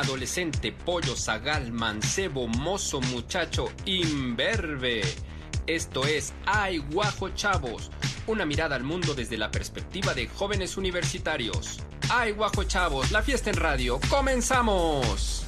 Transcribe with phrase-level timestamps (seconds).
[0.00, 5.02] adolescente, pollo, zagal, mancebo, mozo, muchacho, imberbe.
[5.66, 7.90] Esto es Ay Guajo Chavos,
[8.26, 11.80] una mirada al mundo desde la perspectiva de jóvenes universitarios.
[12.10, 15.47] Ay Guajo Chavos, la fiesta en radio, comenzamos.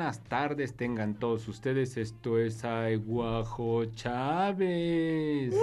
[0.00, 1.98] Buenas tardes tengan todos ustedes.
[1.98, 5.54] Esto es Ay Guajo Chávez.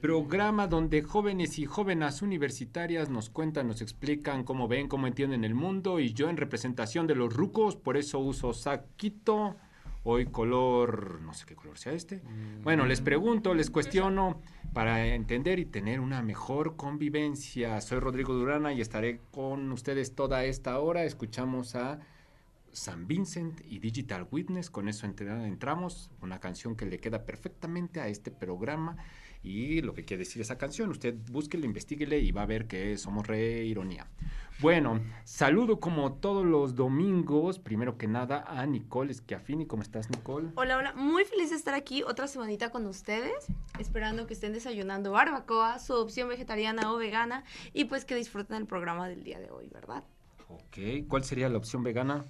[0.00, 5.56] Programa donde jóvenes y jóvenes universitarias nos cuentan, nos explican cómo ven, cómo entienden el
[5.56, 5.98] mundo.
[5.98, 9.56] Y yo en representación de los rucos, por eso uso saquito.
[10.04, 12.22] Hoy color, no sé qué color sea este.
[12.62, 14.40] Bueno, les pregunto, les cuestiono
[14.72, 17.80] para entender y tener una mejor convivencia.
[17.80, 21.02] Soy Rodrigo Durana y estaré con ustedes toda esta hora.
[21.02, 21.98] Escuchamos a
[22.78, 24.70] San Vincent y Digital Witness.
[24.70, 26.10] Con eso entra- entramos.
[26.22, 28.96] Una canción que le queda perfectamente a este programa.
[29.42, 32.96] Y lo que quiere decir esa canción, usted búsquele, investiguele y va a ver que
[32.98, 34.08] somos re ironía.
[34.60, 39.66] Bueno, saludo como todos los domingos, primero que nada a Nicole Schiaffini.
[39.66, 40.48] ¿Cómo estás, Nicole?
[40.56, 40.92] Hola, hola.
[40.94, 43.46] Muy feliz de estar aquí otra semanita con ustedes.
[43.78, 47.44] Esperando que estén desayunando barbacoa, su opción vegetariana o vegana.
[47.72, 50.02] Y pues que disfruten el programa del día de hoy, ¿verdad?
[50.48, 52.24] Ok, ¿cuál sería la opción vegana?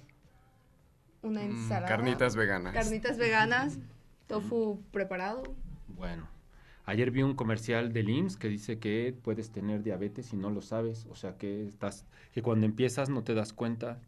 [1.21, 1.87] Una Mm, ensalada.
[1.87, 2.73] carnitas veganas.
[2.73, 3.77] Carnitas veganas.
[4.27, 5.43] Tofu preparado.
[5.87, 6.27] Bueno,
[6.85, 10.61] ayer vi un comercial del IMSS que dice que puedes tener diabetes y no lo
[10.61, 13.99] sabes, o sea que estás que cuando empiezas no te das cuenta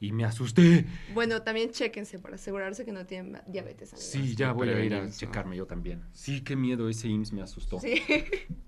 [0.00, 0.86] y me asusté.
[1.12, 3.92] Bueno, también chéquense para asegurarse que no tienen diabetes.
[3.92, 4.08] amigos.
[4.10, 6.02] Sí, ya voy a ir a checarme yo también.
[6.12, 7.78] Sí, qué miedo, ese IMSS me asustó.
[7.80, 8.02] Sí.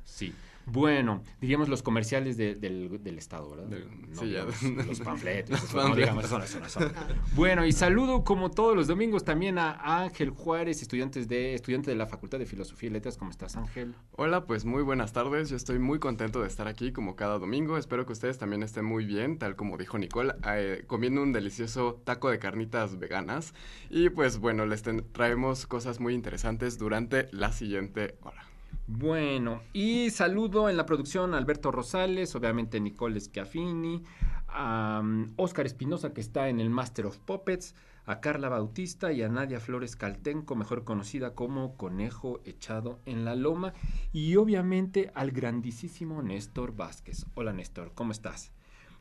[0.04, 0.34] Sí.
[0.72, 3.66] Bueno, diríamos los comerciales de- del, del Estado, ¿verdad?
[4.08, 4.44] No, sí, ya.
[4.44, 5.72] Los, los panfletos.
[5.74, 6.90] Los no digamos, eso no, eso no, eso no.
[7.34, 11.96] Bueno, y saludo como todos los domingos también a Ángel Juárez, estudiantes de, estudiante de
[11.96, 13.16] la Facultad de Filosofía y Letras.
[13.16, 13.94] ¿Cómo estás, Ángel?
[14.12, 15.50] Hola, pues muy buenas tardes.
[15.50, 17.76] Yo estoy muy contento de estar aquí como cada domingo.
[17.78, 22.00] Espero que ustedes también estén muy bien, tal como dijo Nicole, eh, comiendo un delicioso
[22.04, 23.54] taco de carnitas veganas.
[23.90, 28.44] Y pues bueno, les ten- traemos cosas muy interesantes durante la siguiente hora.
[28.92, 34.02] Bueno, y saludo en la producción a Alberto Rosales, obviamente Nicole Schiaffini,
[34.48, 35.00] a
[35.36, 39.60] Oscar Espinosa que está en el Master of Puppets, a Carla Bautista y a Nadia
[39.60, 43.74] Flores Caltenco, mejor conocida como Conejo Echado en la Loma,
[44.12, 47.26] y obviamente al grandísimo Néstor Vázquez.
[47.36, 48.50] Hola Néstor, ¿cómo estás?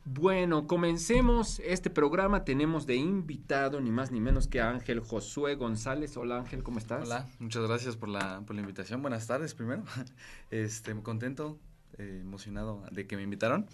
[0.04, 2.44] Bueno, comencemos este programa.
[2.44, 6.16] Tenemos de invitado ni más ni menos que a Ángel Josué González.
[6.16, 7.04] Hola Ángel, ¿cómo estás?
[7.06, 9.02] Hola, muchas gracias por la, por la invitación.
[9.02, 9.84] Buenas tardes primero.
[10.50, 11.58] Este, contento,
[11.98, 13.66] eh, emocionado de que me invitaron.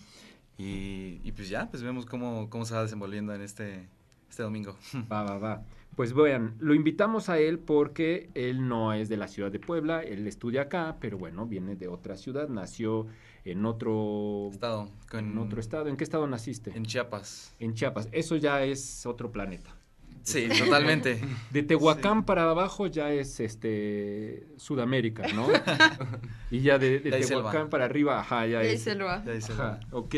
[0.59, 3.89] Y, y pues ya, pues vemos cómo, cómo se va desenvolviendo en este,
[4.29, 4.77] este domingo.
[5.11, 5.63] Va, va, va.
[5.97, 10.03] Pues vean, lo invitamos a él porque él no es de la ciudad de Puebla,
[10.03, 13.07] él estudia acá, pero bueno, viene de otra ciudad, nació
[13.47, 15.89] en otro Estado con, en otro estado.
[15.89, 16.73] ¿En qué estado naciste?
[16.77, 17.55] En Chiapas.
[17.59, 18.11] En Chiapas.
[18.13, 19.75] Eso ya es otro planeta.
[20.23, 21.21] Sí, totalmente.
[21.51, 25.47] De Tehuacán para abajo ya es este Sudamérica, ¿no?
[26.51, 27.71] y ya de, de Tehuacán selva.
[27.71, 28.83] para arriba, ajá, ya ahí es.
[28.83, 29.25] se lo va.
[29.25, 30.15] Ya dice, Ajá, ok.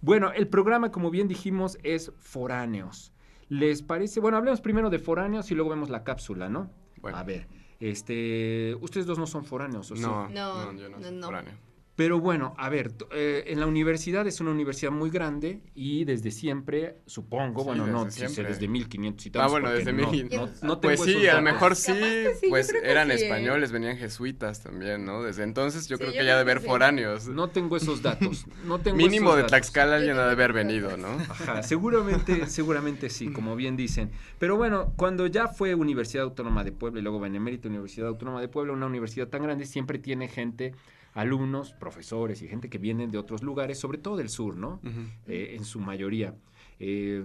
[0.00, 3.13] Bueno, el programa, como bien dijimos, es Foráneos.
[3.48, 4.20] ¿Les parece?
[4.20, 6.70] Bueno, hablemos primero de Foráneos y luego vemos la cápsula, ¿no?
[7.00, 7.18] Bueno.
[7.18, 7.46] A ver,
[7.80, 10.02] este, ustedes dos no son foráneos, ¿o sí?
[10.02, 11.26] No, No, no, yo no, no, soy no.
[11.26, 11.54] foráneo.
[11.96, 16.32] Pero bueno, a ver, eh, en la universidad es una universidad muy grande y desde
[16.32, 19.52] siempre, supongo, Sí, bueno, no, desde desde 1500 y Ah, tantos.
[19.52, 20.62] bueno, desde no, 1500.
[20.62, 21.92] no, no Pues tengo sí, a lo mejor sí,
[22.48, 23.16] pues eran sí, ¿eh?
[23.16, 25.22] españoles, venían jesuitas también, ¿no?
[25.22, 26.66] Desde entonces yo Sí, creo yo que ya de haber sí.
[26.66, 27.28] foráneos.
[27.28, 28.46] No tengo esos datos.
[28.64, 29.50] No tengo Mínimo esos de datos.
[29.50, 31.08] Tlaxcala alguien ha de haber venido, ¿no?
[31.28, 34.10] Ajá, seguramente, seguramente sí, como bien dicen.
[34.38, 38.48] Pero bueno, cuando ya fue Universidad Autónoma de Puebla y luego Benemérita Universidad Autónoma de
[38.48, 40.74] Puebla, una universidad tan grande, siempre tiene gente,
[41.14, 44.80] alumnos, profesores y gente que vienen de otros lugares, sobre todo del sur, ¿no?
[45.26, 46.34] Eh, en su mayoría.
[46.78, 47.24] Eh,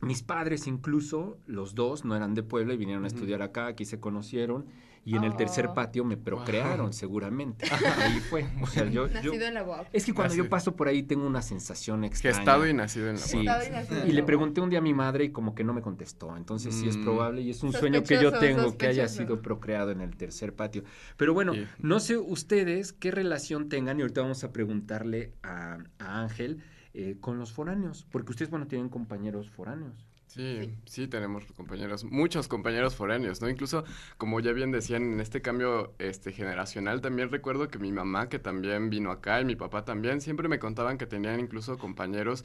[0.00, 3.84] mis padres incluso, los dos, no eran de Puebla y vinieron a estudiar acá, aquí
[3.84, 4.66] se conocieron
[5.04, 5.74] y en el tercer Oh.
[5.74, 7.66] patio me procrearon seguramente.
[7.98, 8.46] Ahí fue.
[8.62, 9.86] O sea, yo, yo- Nacido en la UAP.
[9.92, 12.36] es que cuando yo paso por ahí tengo una sensación extraña.
[12.36, 13.38] Gestado y nacido en la Sí.
[13.38, 15.64] Gestado y nacido en Y le pregunté un día a mi madre y como que
[15.64, 16.36] no me contestó.
[16.36, 17.04] Entonces sí es Mm.
[17.04, 20.16] probable y es un sueño que yo Sospechoso, tengo que haya sido procreado en el
[20.16, 20.84] tercer patio.
[21.16, 21.66] Pero bueno, Sí.
[21.78, 26.62] no sé ustedes qué relación tengan y ahorita vamos a preguntarle a, a Ángel
[26.94, 30.06] eh, con los foráneos, porque ustedes, bueno, tienen compañeros foráneos.
[30.28, 33.48] Sí, sí, tenemos compañeros, muchos compañeros foráneos, ¿no?
[33.48, 33.84] Incluso,
[34.18, 38.38] como ya bien decían, en este cambio este, generacional, también recuerdo que mi mamá, que
[38.38, 42.44] también vino acá, y mi papá también, siempre me contaban que tenían incluso compañeros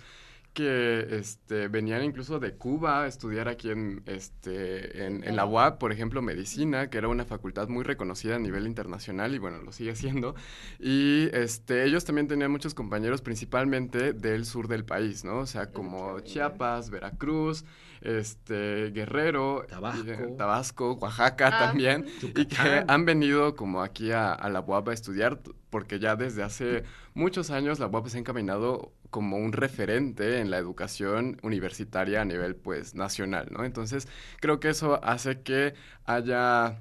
[0.54, 5.80] que este, venían incluso de Cuba a estudiar aquí en, este, en, en la UAP,
[5.80, 9.72] por ejemplo, medicina, que era una facultad muy reconocida a nivel internacional y bueno, lo
[9.72, 10.36] sigue siendo.
[10.80, 15.40] Y este, ellos también tenían muchos compañeros, principalmente del sur del país, ¿no?
[15.40, 17.66] O sea, como Chiapas, Veracruz,
[18.02, 20.12] este, Guerrero, Tabasco.
[20.12, 21.68] y, Tabasco, Oaxaca Ah.
[21.68, 22.06] también,
[22.36, 25.40] y que han venido como aquí a, a la UAP a estudiar,
[25.70, 26.84] porque ya desde hace
[27.14, 32.26] muchos años la UAP se ha encaminado como un referente en la educación universitaria a
[32.26, 33.64] nivel pues nacional, ¿no?
[33.64, 34.08] Entonces
[34.42, 35.76] creo que eso hace que
[36.06, 36.80] haya,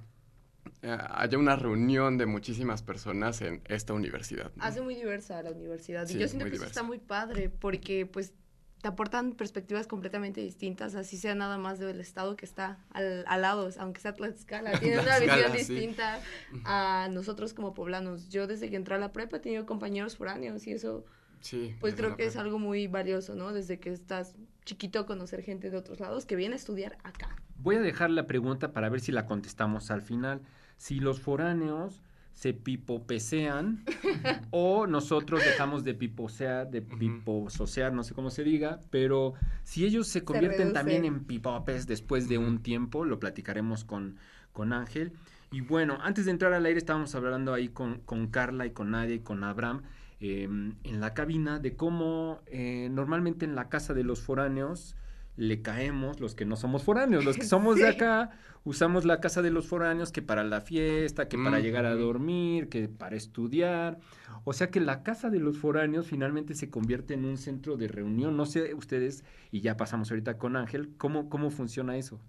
[0.81, 4.51] eh, haya una reunión de muchísimas personas en esta universidad.
[4.57, 4.65] ¿no?
[4.65, 6.07] Hace muy diversa la universidad.
[6.07, 8.33] Sí, y yo siento que eso está muy padre porque pues
[8.81, 13.43] te aportan perspectivas completamente distintas, así sea nada más del estado que está al, al
[13.43, 15.59] lado, aunque sea Tlaxcala, tiene una visión sí.
[15.59, 16.19] distinta
[16.65, 18.31] a nosotros como poblanos.
[18.31, 21.05] Yo desde que entré a la prepa he tenido compañeros foráneos y eso
[21.43, 23.53] Sí, pues creo que es algo muy valioso, ¿no?
[23.53, 24.35] Desde que estás
[24.65, 27.37] chiquito conocer gente de otros lados que viene a estudiar acá.
[27.59, 30.41] Voy a dejar la pregunta para ver si la contestamos al final.
[30.77, 32.01] Si los foráneos
[32.33, 33.85] se pipopesean
[34.51, 36.99] o nosotros dejamos de piposear, de Ujú.
[36.99, 39.35] pipososear, no sé cómo se diga, pero
[39.65, 44.17] si ellos se convierten también en pipopes después de un tiempo, lo platicaremos con,
[44.53, 45.13] con Ángel.
[45.51, 48.91] Y bueno, antes de entrar al aire estábamos hablando ahí con, con Carla y con
[48.93, 49.83] Nadia y con Abraham
[50.25, 54.95] eh, en la cabina de cómo eh, normalmente en la casa de los foráneos
[55.37, 58.31] le caemos los que no somos foráneos, los que somos de acá,
[58.63, 62.69] usamos la casa de los foráneos que para la fiesta, que para llegar a dormir,
[62.69, 63.99] que para estudiar.
[64.45, 67.89] O sea que la casa de los foráneos finalmente se convierte en un centro de
[67.89, 68.37] reunión.
[68.37, 72.21] No sé ustedes, y ya pasamos ahorita con Ángel, ¿cómo, cómo funciona eso?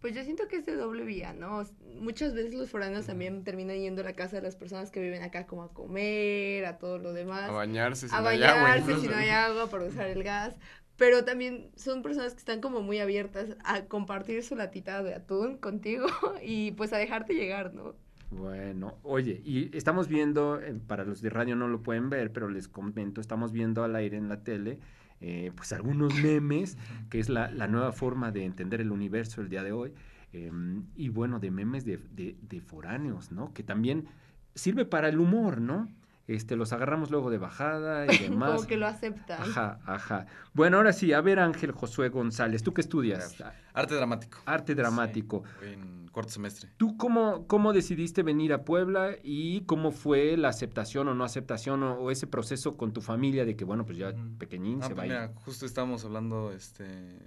[0.00, 1.62] Pues yo siento que es de doble vía, ¿no?
[2.00, 5.22] Muchas veces los foráneos también terminan yendo a la casa de las personas que viven
[5.22, 7.48] acá como a comer, a todo lo demás.
[7.48, 10.22] A bañarse, si a no hay agua, bañarse si no hay agua para usar el
[10.22, 10.54] gas.
[10.96, 15.58] Pero también son personas que están como muy abiertas a compartir su latita de atún
[15.58, 16.06] contigo
[16.42, 17.94] y pues a dejarte llegar, ¿no?
[18.30, 22.48] Bueno, oye, y estamos viendo, eh, para los de radio no lo pueden ver, pero
[22.48, 24.80] les comento, estamos viendo al aire en la tele,
[25.20, 26.76] eh, pues algunos memes,
[27.10, 29.92] que es la, la nueva forma de entender el universo el día de hoy,
[30.32, 30.50] eh,
[30.96, 33.52] y bueno, de memes de, de- de foráneos, ¿no?
[33.54, 34.06] Que también
[34.54, 35.88] sirve para el humor, ¿no?
[36.28, 38.56] Este, los agarramos luego de bajada y demás.
[38.56, 39.40] Como que lo aceptan.
[39.40, 40.26] Ajá, ajá.
[40.54, 43.36] Bueno, ahora sí, a ver Ángel Josué González, ¿tú qué estudias?
[43.74, 44.38] Arte dramático.
[44.44, 45.44] Arte dramático.
[45.60, 46.70] Sí, en cuarto semestre.
[46.76, 51.82] ¿Tú cómo, cómo decidiste venir a Puebla y cómo fue la aceptación o no aceptación
[51.84, 54.94] o, o ese proceso con tu familia de que, bueno, pues ya pequeñín Ah, se
[54.94, 55.12] pues va a ir?
[55.12, 56.84] mira, justo estábamos hablando este,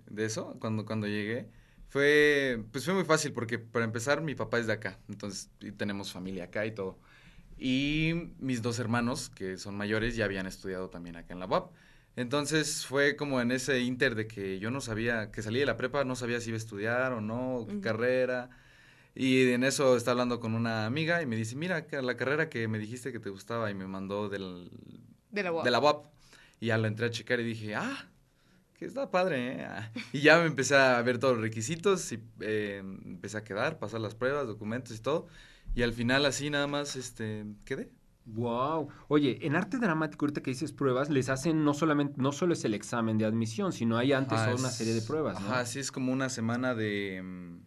[0.09, 1.47] de eso cuando, cuando llegué.
[1.87, 5.71] Fue, pues fue muy fácil porque para empezar mi papá es de acá, entonces y
[5.71, 6.99] tenemos familia acá y todo.
[7.59, 11.71] Y mis dos hermanos, que son mayores, ya habían estudiado también acá en la UAP.
[12.15, 15.77] Entonces fue como en ese inter de que yo no sabía, que salí de la
[15.77, 18.50] prepa, no sabía si iba a estudiar o no, qué carrera.
[19.15, 22.67] Y en eso estaba hablando con una amiga y me dice, mira, la carrera que
[22.67, 24.71] me dijiste que te gustaba y me mandó del,
[25.31, 25.65] De la UAP.
[25.65, 26.06] de la UAP.
[26.61, 28.09] Y ya lo entré a checar y dije, ah,
[28.77, 29.65] que está padre, ¿eh?
[29.65, 29.91] Ah.
[30.13, 34.00] Y ya me empecé a ver todos los requisitos y eh, empecé a quedar, pasar
[34.00, 35.27] las pruebas, documentos y todo.
[35.75, 37.92] Y al final así nada más, este, quedé.
[38.25, 38.89] Wow.
[39.07, 42.64] Oye, en arte dramático, ahorita que dices pruebas, les hacen no solamente, no solo es
[42.64, 45.47] el examen de admisión, sino hay antes toda una serie de pruebas, ¿no?
[45.47, 47.59] Ajá, sí, es como una semana de, mm,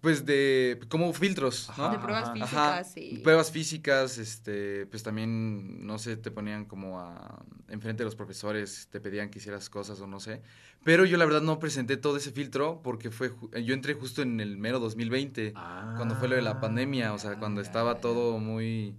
[0.00, 1.90] pues de, como filtros, ¿no?
[1.90, 2.32] De pruebas Ajá.
[2.32, 3.20] físicas, Ajá, sí.
[3.22, 8.88] pruebas físicas, este, pues también, no sé, te ponían como a, enfrente de los profesores,
[8.90, 10.40] te pedían que hicieras cosas o no sé,
[10.84, 14.22] pero yo la verdad no presenté todo ese filtro porque fue, ju- yo entré justo
[14.22, 15.58] en el mero 2020,
[15.94, 18.96] cuando fue lo de la pandemia, o sea, cuando Ah, estaba todo muy,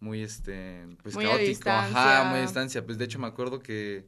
[0.00, 3.60] muy, este, pues Muy a caótico, ajá, muy a distancia, pues de hecho me acuerdo
[3.60, 4.06] que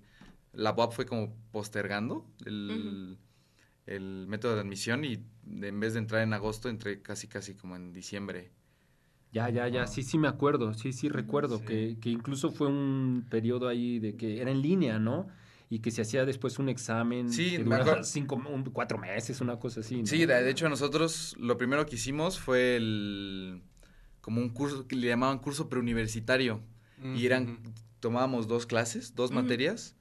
[0.52, 3.18] la UAP fue como postergando el,
[3.86, 5.24] el método de admisión y
[5.62, 8.52] en vez de entrar en agosto, entré casi, casi como en diciembre.
[9.32, 11.64] Ya, ya, ya, sí, sí me acuerdo, sí, sí recuerdo Sí.
[11.64, 15.26] Que, que incluso fue un periodo ahí de que era en línea, ¿no?
[15.70, 19.58] Y que se hacía después un examen Sí, que duraba cinco, un- cuatro meses, una
[19.58, 20.00] cosa así.
[20.00, 20.06] ¿no?
[20.06, 23.62] Sí, de, de hecho nosotros lo primero que hicimos fue el
[24.20, 26.62] como un curso que le llamaban curso preuniversitario
[27.14, 27.58] y eran
[28.00, 29.40] tomábamos dos clases, dos Ujú.
[29.40, 29.96] materias,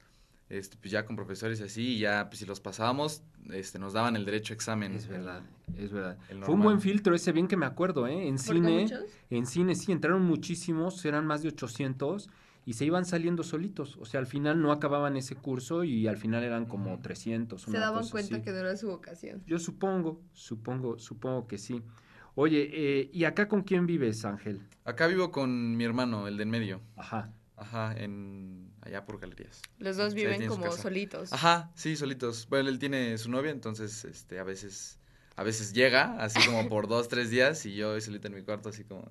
[0.48, 4.16] este pues ya con profesores así y ya pues si los pasábamos este nos daban
[4.16, 4.94] el derecho a examen.
[4.94, 5.42] Es verdad,
[5.76, 6.18] es verdad.
[6.42, 8.28] Fue un buen filtro ese, bien que me acuerdo, ¿eh?
[8.28, 9.04] En ¿Por qué cine, muchos?
[9.30, 12.28] en cine sí, entraron muchísimos, eran más de 800
[12.66, 13.96] y se iban saliendo solitos.
[13.98, 17.02] O sea, al final no acababan ese curso y al final eran como Ujú.
[17.02, 17.62] 300.
[17.62, 18.44] Se una daban cosa cuenta así.
[18.44, 19.42] que no era su vocación.
[19.46, 21.82] Yo supongo, supongo, supongo que sí.
[22.36, 24.60] Oye, eh, ¿y acá con quién vives, Ángel?
[24.84, 26.80] Acá vivo con mi hermano, el de en medio.
[26.96, 27.32] Ajá.
[27.56, 29.62] Ajá, en allá por galerías.
[29.78, 31.32] Los dos viven como solitos.
[31.32, 32.48] Ajá, sí, solitos.
[32.48, 34.98] Bueno, él tiene su novia, entonces, este, a veces,
[35.36, 38.42] a veces llega, así como por dos, tres días, y yo voy solito en mi
[38.42, 39.08] cuarto, así como,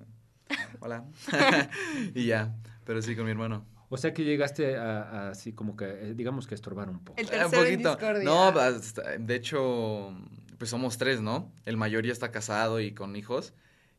[0.80, 1.06] hola,
[2.14, 2.54] y ya,
[2.84, 3.64] pero sí con mi hermano.
[3.90, 7.18] O sea que llegaste a, a así como que, eh, digamos que estorbar un poco.
[7.20, 8.24] El Eh, tercero en discordia.
[8.24, 10.16] No, hasta- de hecho,
[10.58, 11.52] pues somos tres, ¿no?
[11.64, 13.54] El mayor ya está casado y con hijos.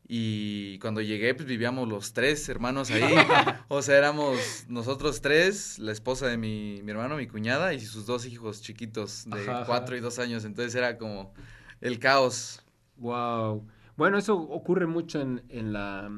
[0.08, 3.02] Y cuando llegué, pues vivíamos los tres hermanos ahí.
[3.68, 4.38] o sea, éramos
[4.68, 9.24] nosotros tres, la esposa de mi, mi hermano, mi cuñada, y sus dos hijos chiquitos
[9.26, 9.66] de Ajá, ajá.
[9.66, 10.44] cuatro y dos años.
[10.44, 11.32] Entonces era como
[11.80, 12.62] el caos.
[12.98, 13.66] Wow.
[13.96, 16.08] Bueno, eso ocurre mucho en, en la,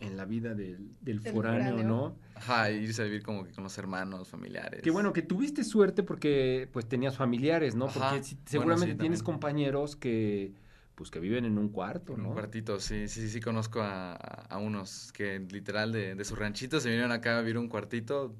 [0.00, 1.84] en la vida del, del foráneo, foráneo.
[1.86, 2.16] ¿no?
[2.34, 4.82] Ajá, irse a vivir como que con los hermanos, familiares.
[4.82, 7.86] Qué bueno que tuviste suerte porque pues tenías familiares, ¿no?
[7.86, 8.10] Ajá.
[8.10, 9.34] Porque si- Bueno, seguramente sí, tienes también.
[9.34, 10.52] compañeros que
[10.94, 12.28] pues que viven en un cuarto, ¿no?
[12.28, 16.36] un cuartito, sí, sí, sí, sí conozco a, a- unos que literal de, de su
[16.36, 18.36] ranchito se vinieron acá a vivir un cuartito,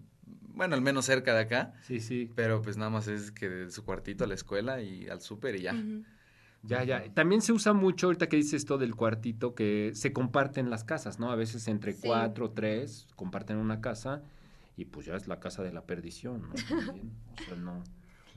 [0.54, 2.30] bueno, al menos cerca de acá, Sí, sí.
[2.36, 5.56] pero pues nada más es que de su cuartito a la escuela y al súper
[5.56, 5.72] y ya.
[5.74, 6.04] Ujú.
[6.66, 7.04] Ya, ya.
[7.12, 11.18] También se usa mucho, ahorita que dices esto del cuartito, que se comparten las casas,
[11.18, 11.30] ¿no?
[11.30, 12.06] A veces entre Sí.
[12.06, 14.22] cuatro o tres comparten una casa
[14.76, 16.54] y pues ya es la casa de la perdición, ¿no?
[16.54, 17.84] También, o sea, no.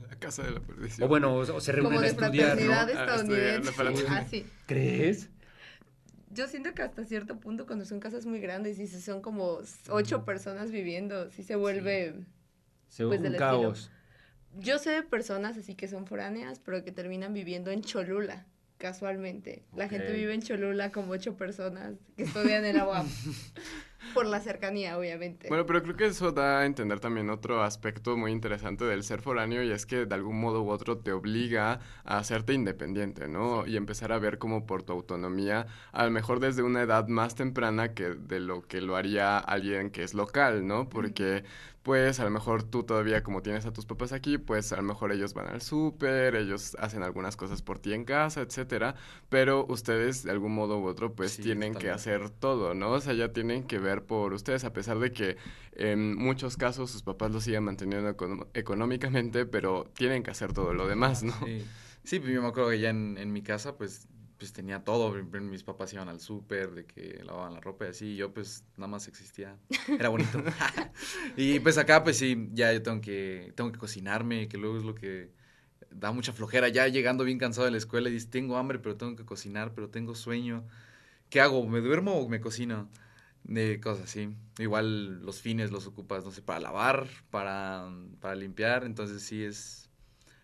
[0.08, 1.06] La casa de la perdición.
[1.06, 2.72] O bueno, o, o se reúnen Como a estudiar, ¿no?
[2.72, 3.16] Ah, estadounidense.
[3.16, 4.16] estudiar, la fraternidad.
[4.18, 4.46] Así.
[4.66, 5.30] ¿Crees?
[6.30, 9.58] Yo siento que hasta cierto punto, cuando son casas muy grandes y si son como
[9.88, 12.14] ocho personas viviendo, sí se vuelve.
[12.88, 13.90] Se Pues un del caos.
[14.56, 18.46] Yo sé de personas así que son foráneas, pero que terminan viviendo en Cholula,
[18.78, 19.64] casualmente.
[19.76, 23.06] La gente vive en Cholula como ocho personas que estudian en la UAM.
[24.14, 25.48] Por la cercanía, obviamente.
[25.48, 29.20] Bueno, pero creo que eso da a entender también otro aspecto muy interesante del ser
[29.20, 33.66] foráneo y es que de algún modo u otro te obliga a hacerte independiente, ¿no?
[33.66, 37.34] Y empezar a ver como por tu autonomía, a lo mejor desde una edad más
[37.34, 40.88] temprana que de lo que lo haría alguien que es local, ¿no?
[40.88, 41.42] Porque
[41.88, 44.82] pues a lo mejor tú todavía como tienes a tus papás aquí, pues a lo
[44.82, 48.94] mejor ellos van al súper, ellos hacen algunas cosas por ti en casa, etcétera,
[49.30, 52.90] pero ustedes de algún modo u otro pues Sí, tienen que hacer todo, ¿no?
[52.90, 55.38] O sea, ya tienen que ver por ustedes, a pesar de que
[55.72, 58.14] en muchos casos sus papás los sigan manteniendo
[58.52, 61.32] económicamente, pero tienen que hacer todo lo demás, ¿no?
[61.46, 61.64] Sí,
[62.04, 65.12] sí pues yo me acuerdo que ya en, en mi casa pues, pues tenía todo,
[65.12, 68.64] mis papás iban al súper, de que lavaban la ropa y así, y yo pues
[68.76, 69.56] nada más existía,
[69.98, 70.42] era bonito.
[71.36, 74.84] y pues acá pues sí, ya yo tengo que, tengo que cocinarme, que luego es
[74.84, 75.30] lo que
[75.90, 78.96] da mucha flojera, ya llegando bien cansado de la escuela y dices, tengo hambre, pero
[78.96, 80.64] tengo que cocinar, pero tengo sueño,
[81.30, 81.66] ¿qué hago?
[81.68, 82.88] ¿Me duermo o me cocino?
[83.44, 84.30] De cosas así.
[84.58, 87.88] Igual los fines los ocupas, no sé, para lavar, para,
[88.20, 89.90] para limpiar, entonces sí es...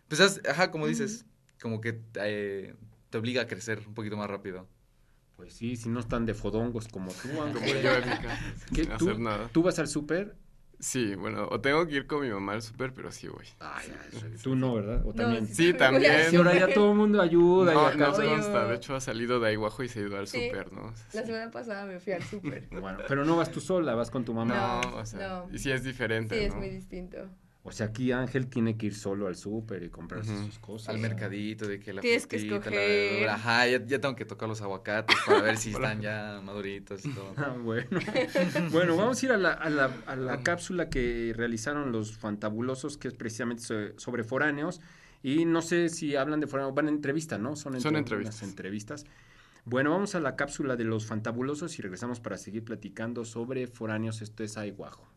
[0.08, 1.26] Pues, es- ajá, como dices,
[1.60, 2.74] como que eh,
[3.14, 4.66] te obliga a crecer un poquito más rápido.
[5.37, 7.90] Pues sí, si no están de fodongos como tú, Como yo
[8.75, 9.49] ¿Qué, sin tú, hacer nada.
[9.52, 10.35] ¿Tú vas al súper?
[10.80, 13.47] Sí, bueno, o tengo que ir con mi mamá al súper, pero sí voy.
[13.61, 15.02] Ay, ay, tú no, ¿verdad?
[15.06, 15.47] ¿O No, también?
[15.47, 16.28] Sí, también.
[16.28, 17.71] Sí, ahora ya todo el mundo ayuda.
[17.71, 20.02] y No, acá- no Oye, consta, de hecho ha salido de Aiguajo y se ha
[20.09, 20.47] ido al Sí.
[20.49, 20.92] súper, ¿no?
[21.12, 22.66] La semana pasada me fui al súper.
[22.73, 24.80] Bueno, pero no vas tú sola, vas con tu mamá.
[24.83, 25.54] No, No, o sea, no.
[25.54, 27.30] y sí es diferente, Sí, es muy distinto.
[27.66, 30.90] O sea, aquí Ángel tiene que ir solo al súper y comprarse sus cosas.
[30.90, 33.11] Al mercadito, de que la Tienes que frutita, la escoger.
[33.12, 33.35] verdura.
[33.37, 37.11] Ajá, ya, ya tengo que tocar los aguacates para ver si están ya maduritos y
[37.14, 37.33] todo.
[37.38, 37.88] Ah, bueno.
[38.71, 42.99] bueno, vamos a ir a la, a la- a la cápsula que realizaron los fantabulosos,
[42.99, 44.83] que es precisamente so- sobre foráneos.
[45.23, 47.56] Y no sé si hablan de foráneos, van a entrevista, ¿no?
[47.56, 48.42] Son entre- entrevistas.
[48.42, 49.06] unas entrevistas.
[49.64, 54.21] Bueno, vamos a la cápsula de los fantabulosos y regresamos para seguir platicando sobre foráneos.
[54.21, 55.09] Esto es Aiguajo.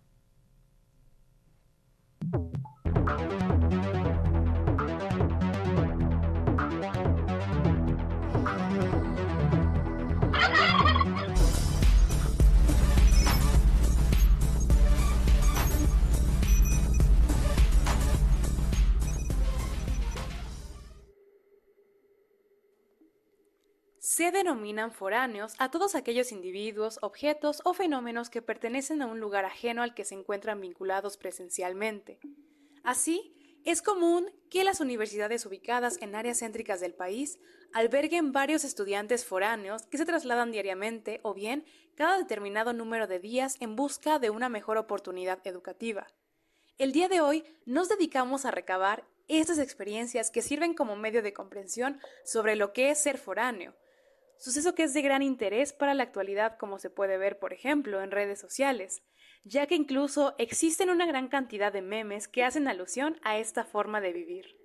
[24.17, 29.45] Se denominan foráneos a todos aquellos individuos, objetos o fenómenos que pertenecen a un lugar
[29.45, 32.19] ajeno al que se encuentran vinculados presencialmente.
[32.84, 33.34] Así,
[33.65, 37.38] es común que las universidades ubicadas en áreas céntricas del país
[37.74, 41.65] alberguen varios estudiantes foráneos que se trasladan diariamente o bien
[41.96, 46.07] cada determinado número de días en busca de una mejor oportunidad educativa.
[46.77, 51.34] El día de hoy nos dedicamos a recabar estas experiencias que sirven como medio de
[51.34, 53.75] comprensión sobre lo que es ser foráneo.
[54.38, 58.01] Suceso que es de gran interés para la actualidad como se puede ver, por ejemplo,
[58.01, 59.01] en redes sociales,
[59.44, 64.01] ya que incluso existen una gran cantidad de memes que hacen alusión a esta forma
[64.01, 64.58] de vivir.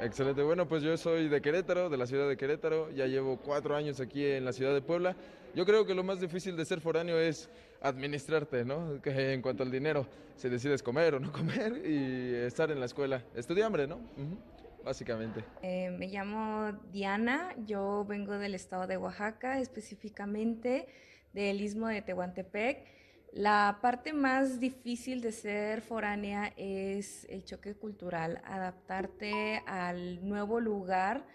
[0.00, 3.76] Excelente, bueno, pues yo soy de Querétaro, de la ciudad de Querétaro, ya llevo cuatro
[3.76, 5.14] años aquí en la ciudad de Puebla.
[5.54, 7.48] Yo creo que lo más difícil de ser foráneo es
[7.80, 9.00] administrarte, ¿no?
[9.00, 10.06] Que en cuanto al dinero,
[10.36, 13.22] si decides comer o no comer y estar en la escuela.
[13.36, 13.96] Estudiambre, ¿no?
[13.96, 14.36] Ujú,
[14.84, 15.42] Básicamente.
[15.62, 20.86] Eh, me llamo Diana, yo vengo del estado de Oaxaca, específicamente
[21.32, 22.86] del istmo de Tehuantepec.
[23.32, 31.26] La parte más difícil de ser foránea es el choque cultural, adaptarte al nuevo lugar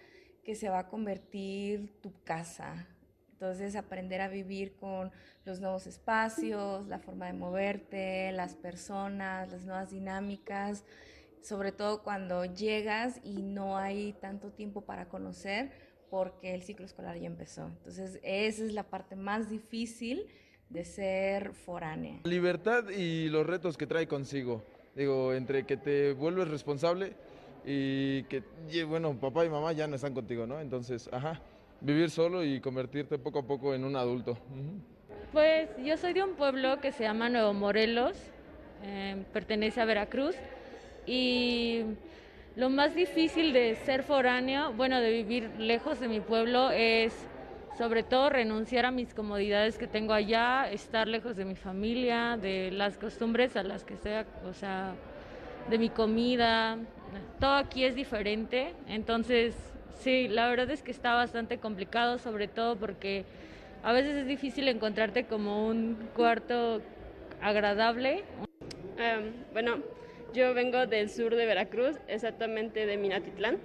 [0.44, 2.86] que se va a convertir tu casa.
[3.32, 5.10] Entonces, aprender a vivir con
[5.44, 10.84] los nuevos espacios, la forma de moverte, las personas, las nuevas dinámicas,
[11.42, 15.70] sobre todo cuando llegas y no hay tanto tiempo para conocer
[16.10, 17.66] porque el ciclo escolar ya empezó.
[17.66, 20.26] Entonces, esa es la parte más difícil
[20.68, 22.20] de ser foránea.
[22.24, 24.62] Libertad y los retos que trae consigo.
[24.94, 27.14] Digo, entre que te vuelves responsable
[27.64, 30.60] y que, y bueno, papá y mamá ya no están contigo, ¿no?
[30.60, 31.40] Entonces, ajá,
[31.80, 34.32] vivir solo y convertirte poco a poco en un adulto.
[34.32, 34.80] Ujú.
[35.32, 38.16] Pues yo soy de un pueblo que se llama Nuevo Morelos,
[38.82, 40.34] eh, pertenece a Veracruz
[41.10, 41.82] y
[42.54, 47.12] lo más difícil de ser foráneo, bueno, de vivir lejos de mi pueblo es
[47.76, 52.70] sobre todo renunciar a mis comodidades que tengo allá, estar lejos de mi familia, de
[52.70, 54.94] las costumbres a las que sea, o sea,
[55.68, 56.78] de mi comida,
[57.40, 59.56] todo aquí es diferente, entonces
[59.98, 63.24] sí, la verdad es que está bastante complicado, sobre todo porque
[63.82, 66.82] a veces es difícil encontrarte como un cuarto
[67.40, 68.22] agradable.
[68.96, 69.78] Em, bueno,
[70.32, 73.58] yo vengo del sur de Veracruz, exactamente de Minatitlán,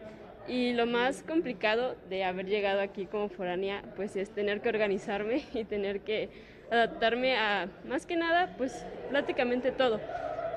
[0.48, 5.43] y lo más complicado de haber llegado aquí como foránea, pues es tener que organizarme
[5.53, 6.29] y tener que
[6.72, 10.00] adaptarme a, más que nada, pues prácticamente todo.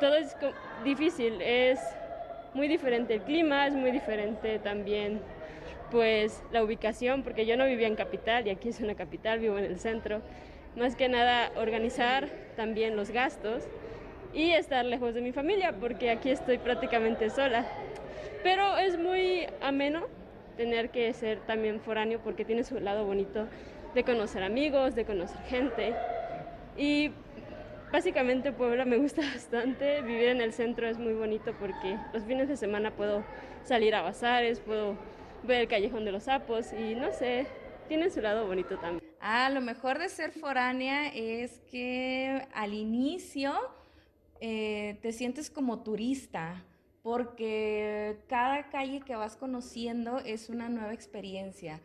[0.00, 0.36] Todo es
[0.84, 1.78] difícil, es
[2.54, 5.20] muy diferente el clima, es muy diferente también
[5.90, 9.58] pues la ubicación, porque yo no vivía en capital y aquí es una capital, vivo
[9.58, 10.20] en el centro.
[10.76, 13.66] Más que nada organizar también los gastos
[14.32, 17.66] y estar lejos de mi familia, porque aquí estoy prácticamente sola.
[18.42, 20.06] Pero es muy ameno
[20.56, 23.46] tener que ser también foráneo porque tiene su lado bonito
[23.94, 25.94] de conocer amigos, de conocer gente.
[26.76, 27.12] Y
[27.92, 30.02] básicamente Puebla me gusta bastante.
[30.02, 33.24] Vivir en el centro es muy bonito porque los fines de semana puedo
[33.64, 34.96] salir a bazares, puedo
[35.42, 37.46] ver el callejón de los sapos y no sé,
[37.86, 39.02] tiene su lado bonito también.
[39.20, 43.52] Ah, lo mejor de ser foránea es que al inicio
[44.40, 46.64] eh, te sientes como turista,
[47.02, 51.80] porque cada calle que vas conociendo es una nueva experiencia.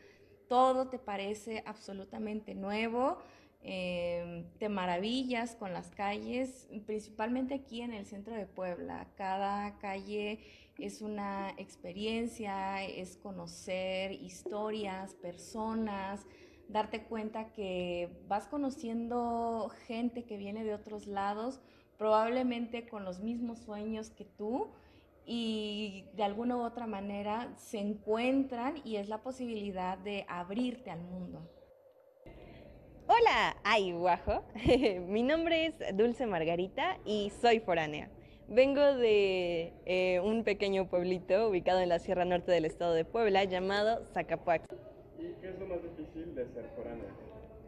[0.47, 3.17] Todo te parece absolutamente nuevo,
[3.61, 9.07] eh, te maravillas con las calles, principalmente aquí en el centro de Puebla.
[9.15, 10.39] Cada calle
[10.77, 16.25] es una experiencia, es conocer historias, personas,
[16.67, 21.61] darte cuenta que vas conociendo gente que viene de otros lados,
[21.97, 24.67] probablemente con los mismos sueños que tú
[25.25, 31.01] y de alguna u otra manera se encuentran y es la posibilidad de abrirte al
[31.01, 31.49] mundo.
[33.07, 34.43] Hola, ay, guajo.
[35.07, 38.09] Mi nombre es Dulce Margarita y soy foránea.
[38.47, 43.43] Vengo de eh, un pequeño pueblito ubicado en la Sierra Norte del estado de Puebla
[43.45, 44.63] llamado Zacapuac.
[45.17, 47.02] ¿Y qué es lo más difícil de ser foráneo?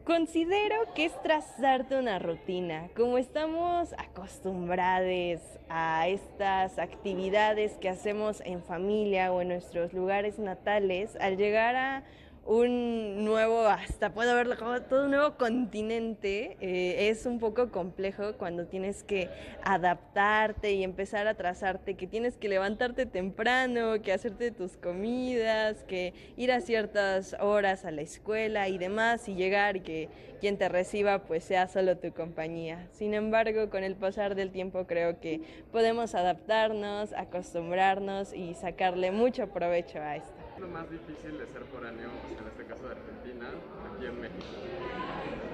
[0.05, 2.89] Considero que es trazarte una rutina.
[2.95, 11.17] Como estamos acostumbrados a estas actividades que hacemos en familia o en nuestros lugares natales,
[11.19, 12.03] al llegar a
[12.45, 18.33] un nuevo, hasta puedo verlo como todo un nuevo continente, eh, es un poco complejo
[18.37, 19.29] cuando tienes que
[19.63, 26.13] adaptarte y empezar a trazarte, que tienes que levantarte temprano, que hacerte tus comidas, que
[26.37, 30.69] ir a ciertas horas a la escuela y demás y llegar y que quien te
[30.69, 32.87] reciba pues sea solo tu compañía.
[32.91, 39.47] Sin embargo, con el pasar del tiempo creo que podemos adaptarnos, acostumbrarnos y sacarle mucho
[39.47, 40.44] provecho a esto.
[40.55, 43.49] ¿Qué es lo más difícil de ser foráneo, en este caso de Argentina,
[43.93, 44.45] aquí en México?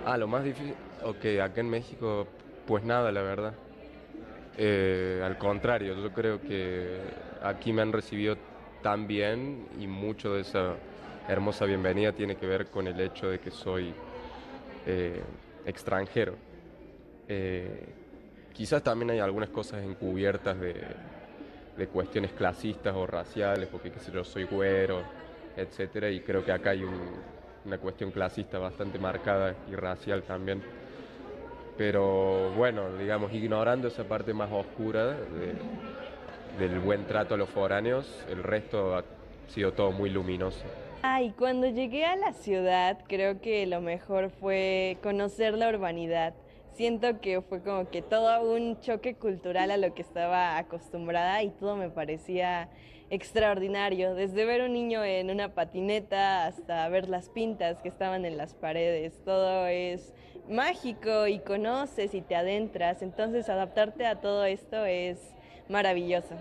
[0.05, 0.75] Ah, lo más difícil.
[1.03, 2.27] Ok, acá en México,
[2.67, 3.53] pues nada, la verdad.
[4.59, 6.99] Eh, al contrario, yo creo que
[7.41, 8.37] aquí me han recibido
[8.83, 10.75] tan bien y mucho de esa
[11.27, 13.95] hermosa bienvenida tiene que ver con el hecho de que soy
[14.85, 15.23] eh,
[15.65, 16.35] extranjero.
[17.27, 17.87] Eh,
[18.53, 20.75] quizás también hay algunas cosas encubiertas de,
[21.77, 25.03] de cuestiones clasistas o raciales, porque qué sé yo, soy güero,
[25.55, 27.23] etcétera, y creo que acá hay un-
[27.65, 30.61] una cuestión clasista bastante marcada y racial también.
[31.77, 35.55] Pero bueno, digamos, ignorando esa parte más oscura de-
[36.57, 39.03] del buen trato a los foráneos, el resto ha
[39.47, 40.65] sido todo muy luminoso.
[41.03, 46.33] Ay, cuando llegué a la ciudad, creo que lo mejor fue conocer la urbanidad.
[46.81, 51.51] Siento que fue como que todo un choque cultural a lo que estaba acostumbrada y
[51.51, 52.71] todo me parecía
[53.11, 58.35] extraordinario, desde ver un niño en una patineta hasta ver las pintas que estaban en
[58.35, 59.23] las paredes.
[59.23, 60.11] Todo es
[60.49, 65.19] mágico y conoces y te adentras, entonces adaptarte a todo esto es
[65.69, 66.35] maravilloso.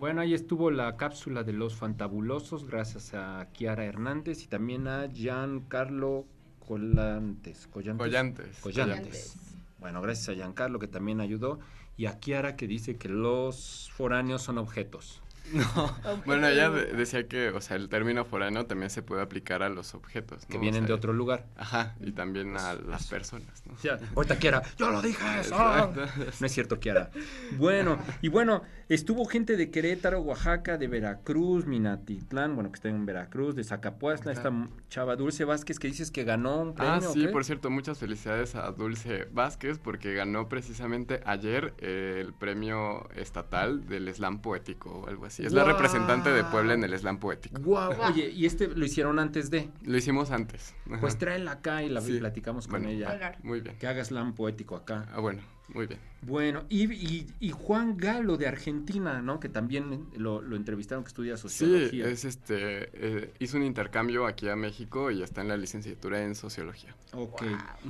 [0.00, 5.06] Bueno, ahí estuvo la cápsula de los fantabulosos, gracias a Kiara Hernández y también a
[5.10, 6.24] Giancarlo
[6.58, 7.66] Collantes.
[7.66, 8.06] Collantes.
[8.06, 8.60] Collantes.
[8.60, 9.36] Collantes.
[9.78, 11.60] Bueno, gracias a Giancarlo que también ayudó
[11.98, 15.20] y a Kiara que dice que los foráneos son objetos.
[15.60, 19.62] No, bueno, ella de- decía que, o sea, el término foráneo también se puede aplicar
[19.62, 20.46] a los objetos.
[20.46, 21.46] Que vienen sea, de otro lugar.
[21.56, 23.74] Ajá, y también a las personas, ¿no?
[23.82, 25.22] Ya, ahorita Kiara, yo lo dije.
[25.52, 25.90] ah.
[25.90, 26.22] Exacto.
[26.40, 27.10] No es cierto, Kiara.
[27.56, 33.04] Bueno, y bueno, estuvo gente de Querétaro, Oaxaca, de Veracruz, Minatitlán, bueno, que está en
[33.06, 34.52] Veracruz, de Zacapuazla, esta
[34.88, 36.92] chava Dulce Vázquez que dices que ganó un premio.
[36.94, 42.18] Ah, ¿o sí, por cierto, muchas felicidades a Dulce Vázquez porque ganó precisamente ayer eh,
[42.24, 45.39] el premio estatal del slam poético o algo así.
[45.46, 47.60] Es la representante de Puebla en el slam poético.
[47.60, 49.70] Guau, oye, y este lo hicieron antes de.
[49.84, 50.74] Lo hicimos antes.
[50.90, 51.00] Ajá.
[51.00, 52.18] Pues tráela acá y la Sí.
[52.18, 53.38] platicamos con Bueno, ella.
[53.42, 53.76] Muy bien.
[53.78, 55.06] Que haga slam poético acá.
[55.12, 55.42] Ah, bueno,
[55.74, 56.00] muy bien.
[56.22, 59.40] Bueno, y, y- y Juan Galo de Argentina, ¿no?
[59.40, 62.08] Que también lo, lo entrevistaron, que estudia Sí, sociología.
[62.08, 66.34] es este, eh, hizo un intercambio aquí a México y está en la licenciatura en
[66.34, 66.94] sociología.
[67.14, 67.42] Ok.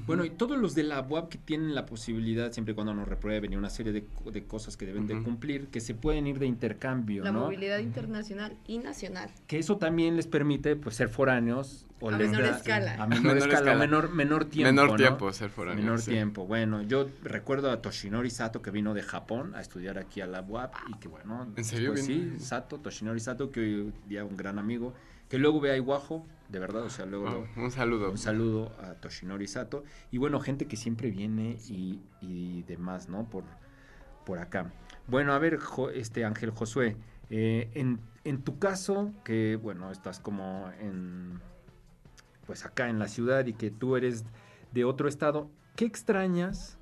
[0.06, 3.08] Bueno, y todos los de la UAP que tienen la posibilidad, siempre y cuando nos
[3.08, 6.38] reprueben, y una serie de, de cosas que deben de cumplir, que se pueden ir
[6.38, 7.40] de intercambio, La ¿no?
[7.40, 9.28] movilidad internacional y nacional.
[9.48, 11.84] Que eso también les permite, pues, ser foráneos.
[12.02, 12.94] O A les menor da- escala.
[12.94, 13.78] A menor, Menor escala, escala.
[13.78, 14.96] menor, menor tiempo, Menor ¿no?
[14.96, 16.10] tiempo ser foráneo, Menor sí.
[16.12, 16.46] tiempo.
[16.46, 20.40] Bueno, yo recuerdo a Toshinori Sato, que vino de Japón a estudiar aquí a la
[20.40, 24.58] UAP, y que bueno, ¿En serio sí, Sato, Toshinori Sato, que hoy día un gran
[24.58, 24.94] amigo,
[25.28, 27.46] que luego ve a Iguajo, de verdad, o sea, luego...
[27.56, 28.10] Oh, un saludo.
[28.10, 29.84] un saludo a Toshinori Sato.
[30.10, 33.28] Y bueno, gente que siempre viene y, y demás, ¿no?
[33.30, 33.44] Por,
[34.24, 34.72] por acá.
[35.06, 36.96] Bueno, a ver, Jo- este Ángel Josué,
[37.28, 41.40] eh, en, en tu caso, que bueno, estás como en,
[42.50, 44.24] pues acá en la ciudad y que tú eres
[44.72, 46.78] de otro estado, ¿qué extrañas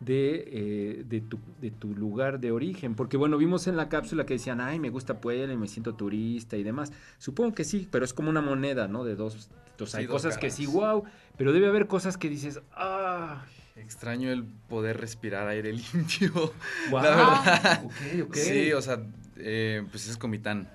[0.00, 2.96] de, eh, de, tu, de tu lugar de origen?
[2.96, 5.94] Porque bueno, vimos en la cápsula que decían, ay, me gusta Puebla y me siento
[5.94, 6.92] turista y demás.
[7.18, 9.04] Supongo que sí, pero es como una moneda, ¿no?
[9.04, 9.48] De dos...
[9.86, 11.04] Sea, hay Sí, cosas que sí, wow,
[11.36, 13.44] pero debe haber cosas que dices, ah,
[13.76, 16.52] Extraño el poder respirar aire limpio.
[16.90, 17.04] Guau.
[17.04, 17.84] La verdad.
[17.84, 17.92] Ok,
[18.30, 18.34] ok.
[18.34, 19.00] Sí, o sea,
[19.36, 20.68] eh, pues es Comitán,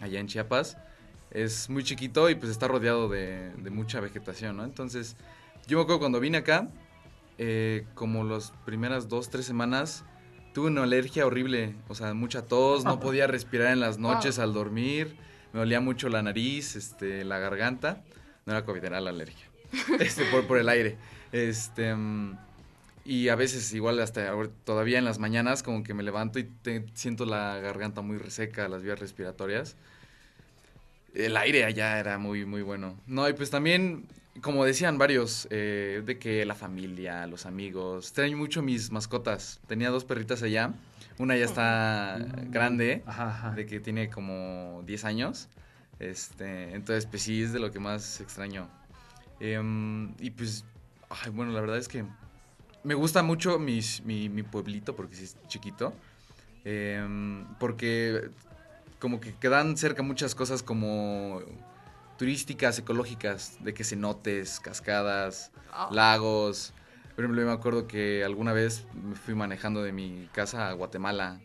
[0.00, 0.76] allá en Chiapas.
[1.30, 4.64] Es muy chiquito y pues está rodeado de, de mucha vegetación, ¿no?
[4.64, 5.16] Entonces,
[5.66, 6.68] yo me acuerdo cuando vine acá,
[7.38, 10.04] eh, como las primeras dos, tres semanas,
[10.52, 11.74] tuve una alergia horrible.
[11.88, 15.16] O sea, mucha tos, no podía respirar en las noches al dormir.
[15.52, 18.02] Me olía mucho la nariz, este, la garganta.
[18.46, 19.46] No era COVID, era la alergia.
[20.00, 20.96] Este, por, por el aire.
[21.30, 21.94] Este,
[23.04, 24.32] y a veces igual hasta
[24.64, 28.68] todavía en las mañanas como que me levanto y te- siento la garganta muy reseca,
[28.68, 29.76] las vías respiratorias.
[31.14, 32.98] El aire allá era muy, muy bueno.
[33.06, 34.06] No, y pues también,
[34.40, 39.60] como decían varios, eh, de que la familia, los amigos, extraño mucho mis mascotas.
[39.66, 40.72] Tenía dos perritas allá.
[41.18, 42.18] Una ya está
[42.48, 43.02] grande,
[43.56, 45.48] de que tiene como 10 años.
[45.98, 48.68] Este, entonces, pues sí, es de lo que más extraño.
[49.38, 50.64] Em, y pues,
[51.10, 52.04] ay, bueno, la verdad es que
[52.84, 55.92] me gusta mucho mis- mi, mi pueblito porque sí es chiquito.
[56.64, 58.30] Em, porque
[59.00, 61.40] como que quedan cerca muchas cosas como
[62.18, 65.88] turísticas, ecológicas, de que cenotes, cascadas, Ah.
[65.90, 66.72] lagos.
[67.16, 70.72] Por ejemplo, yo me acuerdo que alguna vez me fui manejando de mi casa a
[70.74, 71.40] Guatemala.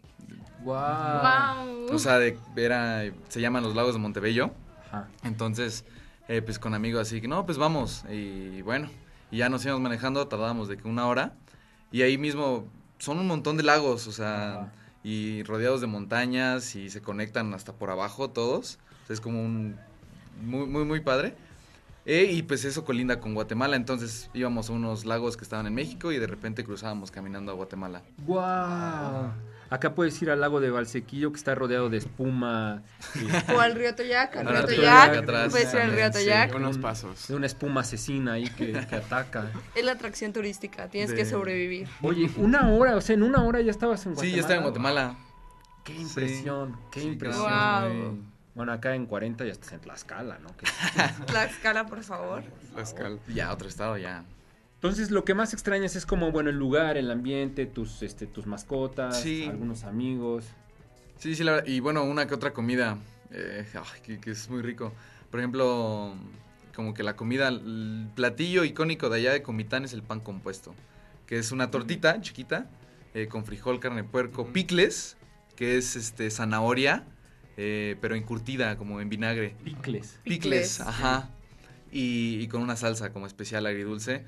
[0.64, 1.94] Guau.
[1.94, 4.52] O sea, de, era, se llaman los lagos de Montebello.
[4.88, 5.08] Ajá.
[5.24, 5.86] Entonces,
[6.28, 8.04] eh, pues con amigos así que, no, pues vamos.
[8.10, 8.90] Y bueno,
[9.32, 11.34] y ya nos íbamos manejando, tardábamos de que una hora.
[11.92, 12.66] Y ahí mismo
[12.98, 14.72] son un montón de lagos, o sea,
[15.06, 18.80] y rodeados de montañas y se conectan hasta por abajo todos.
[19.08, 19.78] Es como un...
[20.44, 21.36] Muy, muy, muy padre.
[22.08, 25.76] Eh, y pues eso colinda con Guatemala, entonces íbamos a unos lagos que estaban en
[25.76, 28.02] México y de repente cruzábamos caminando a Guatemala.
[28.26, 29.32] ¡Guau!
[29.70, 32.84] Acá puedes ir al lago de Valsequillo que está rodeado de espuma.
[33.16, 36.56] y- O al río Toyac, al Al río Toyac, puedes ir al río Sí, Toyac.
[36.56, 37.28] unos pasos.
[37.28, 39.46] De una espuma asesina ahí que, que ataca.
[39.74, 41.88] Es la atracción turística, tienes De- que sobrevivir.
[42.02, 44.30] Oye, una hora, o sea, en una hora ya estabas en Guatemala.
[44.32, 45.16] Sí, ya estaba en Guatemala.
[45.84, 47.44] Qué impresión, qué Sí, impresión.
[48.10, 48.36] güey.
[48.56, 50.50] Bueno, acá en 40 ya estás en Tlaxcala, ¿no?
[51.28, 52.44] Tlaxcala, por favor.
[52.74, 53.18] Tlaxcala.
[53.28, 54.24] Ya, otro estado, ya.
[54.76, 58.46] Entonces, lo que más extrañas es como, bueno, el lugar, el ambiente, tus, este, tus
[58.46, 59.46] mascotas, Sí.
[59.50, 60.46] algunos amigos.
[61.18, 61.68] Sí, sí, la verdad.
[61.68, 62.98] Y bueno, una que otra comida
[63.32, 64.94] eh, ay, que, que es muy rico.
[65.32, 66.14] Por ejemplo,
[66.76, 70.76] como que la comida, el platillo icónico de allá de Comitán es el pan compuesto,
[71.26, 72.68] que es una tortita chiquita
[73.14, 75.18] eh, con frijol, carne de puerco, picles,
[75.56, 77.06] que es este zanahoria,
[77.58, 79.56] eh, pero encurtida como en vinagre.
[79.64, 80.20] Picles.
[80.24, 81.30] Picles, ajá.
[81.92, 84.26] Y, y con una salsa como especial agridulce.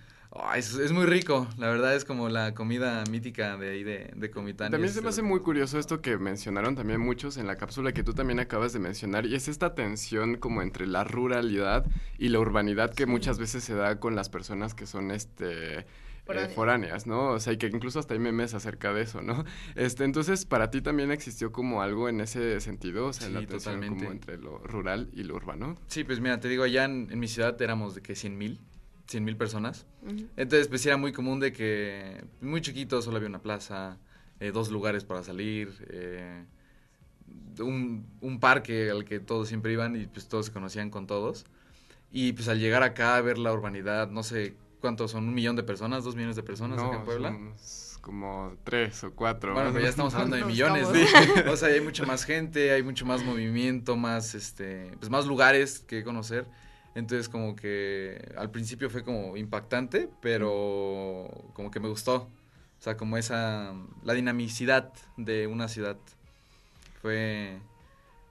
[0.56, 4.30] Es, es muy rico, la verdad es como la comida mítica de ahí de, de
[4.32, 4.72] Comitán.
[4.72, 8.04] También se me hace muy curioso esto que mencionaron también muchos en la cápsula que
[8.04, 11.86] tú también acabas de mencionar y es esta tensión como entre la ruralidad
[12.18, 15.86] y la urbanidad que muchas veces se da con las personas que son este eh,
[16.26, 16.54] Foráneas.
[16.56, 17.30] foráneas, ¿no?
[17.30, 19.46] O sea, y que incluso hasta hay memes acerca de eso, ¿no?
[19.76, 23.40] Este, entonces, para ti también existió como algo en ese sentido, o sea, Sí, la
[23.40, 24.00] tensión totalmente.
[24.04, 25.76] como entre lo rural y lo urbano.
[25.88, 28.60] Sí, pues mira, te digo, allá en, en mi ciudad éramos de que 100 mil,
[29.08, 29.86] 100 mil personas.
[30.04, 30.28] Ujú.
[30.36, 33.98] Entonces, pues sí era muy común de que muy chiquito solo había una plaza,
[34.39, 36.46] eh, dos lugares para salir, eh,
[37.60, 41.46] un, un parque al que todos siempre iban y pues todos se conocían con todos.
[42.12, 45.56] Y pues al llegar acá a ver la urbanidad, no sé cuántos son, un millón
[45.56, 47.38] de personas, dos millones de personas acá en Puebla.
[48.02, 49.54] como tres o cuatro.
[49.54, 50.88] Bueno, pero ya estamos hablando de millones,
[51.46, 51.52] ¿no?
[51.52, 55.80] O sea, hay mucha más gente, hay mucho más movimiento, más, este, pues más lugares
[55.80, 56.46] que conocer.
[56.98, 62.28] Entonces, como que al principio fue como impactante, pero como que me gustó.
[62.80, 65.98] O sea, como esa, la dinamicidad de una ciudad.
[67.04, 67.60] Fue,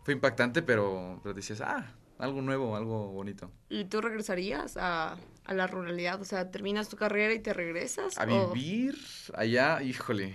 [0.02, 3.52] fue impactante, pero, pero decías, ah, algo nuevo, algo bonito.
[3.68, 6.20] ¿Y tú regresarías a, a la ruralidad?
[6.20, 8.18] O sea, terminas tu carrera y te regresas.
[8.18, 8.98] A o- vivir
[9.34, 10.34] allá, híjole.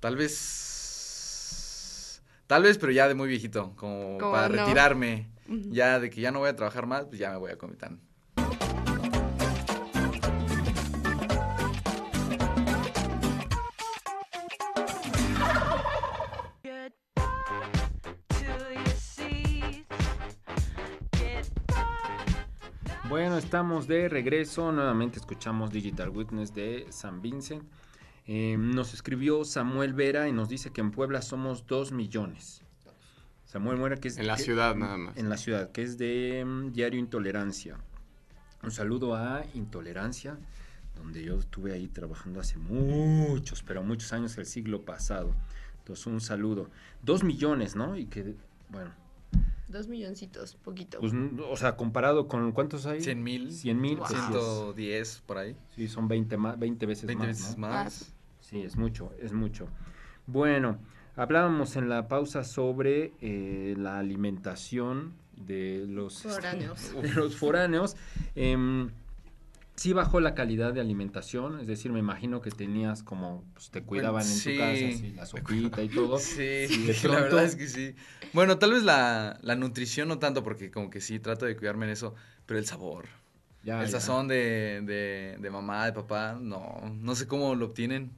[0.00, 2.20] Tal vez.
[2.48, 4.56] Tal vez, pero ya de muy viejito, como para no.
[4.56, 5.28] retirarme.
[5.46, 8.00] Ya de que ya no voy a trabajar más, pues ya me voy a Comitán.
[23.12, 24.72] Bueno, estamos de regreso.
[24.72, 27.62] Nuevamente escuchamos Digital Witness de San Vincent.
[28.26, 32.62] Eh, nos escribió Samuel Vera y nos dice que en Puebla somos dos millones.
[33.52, 34.16] Samuel Vera, que es...
[34.16, 35.16] En la que- ciudad nada más.
[35.18, 37.76] En la ciudad, que es de mm, Diario Intolerancia.
[38.62, 40.38] Un saludo a Intolerancia,
[40.96, 45.34] donde yo estuve ahí trabajando hace muchos, pero muchos años, el siglo pasado.
[45.80, 46.70] Entonces, un saludo.
[47.02, 47.94] Dos millones, ¿no?
[47.96, 48.36] Y que,
[48.70, 48.90] bueno,
[49.68, 51.00] Dos milloncitos, poquito.
[51.00, 51.12] pues,
[51.48, 53.02] o sea, comparado con cuántos hay?
[53.02, 53.52] 100 mil.
[53.52, 53.98] 100 mil.
[54.02, 55.56] es- 110 por ahí.
[55.76, 57.36] Sí, son 20, más, 20 veces 20 más.
[57.38, 57.68] veces ¿no?
[57.68, 58.14] más.
[58.40, 59.66] Sí, es mucho, es mucho.
[60.26, 60.78] Bueno,
[61.16, 66.92] hablábamos en la pausa sobre eh, la alimentación de los, este, Foráneos.
[67.02, 67.96] de los foráneos.
[68.34, 68.90] Em,
[69.74, 73.82] sí bajó la calidad de alimentación, es decir, me imagino que tenías como, pues te
[73.82, 74.52] cuidaban en sí.
[74.52, 76.18] tu casa, sí, la sopita y todo.
[76.18, 77.94] Sí, Y de la pronto- verdad es que sí.
[78.32, 81.86] Bueno, tal vez la, la nutrición no tanto, porque como que sí trato de cuidarme
[81.86, 82.14] en eso,
[82.46, 83.06] pero el sabor.
[83.64, 84.00] Ya, el ya.
[84.00, 88.10] sazón de, de, de mamá, de papá, no, no sé cómo lo obtienen.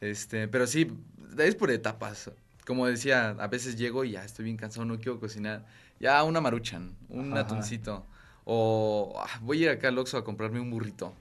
[0.00, 0.90] Este, pero sí,
[1.38, 2.30] es por etapas.
[2.66, 5.66] Como decía, a veces llego y ya estoy bien cansado, no quiero cocinar.
[6.00, 7.40] Ya una maruchan, un Ajá.
[7.40, 8.06] atuncito.
[8.44, 11.14] O ah, voy a ir acá al Oxxo a comprarme un burrito.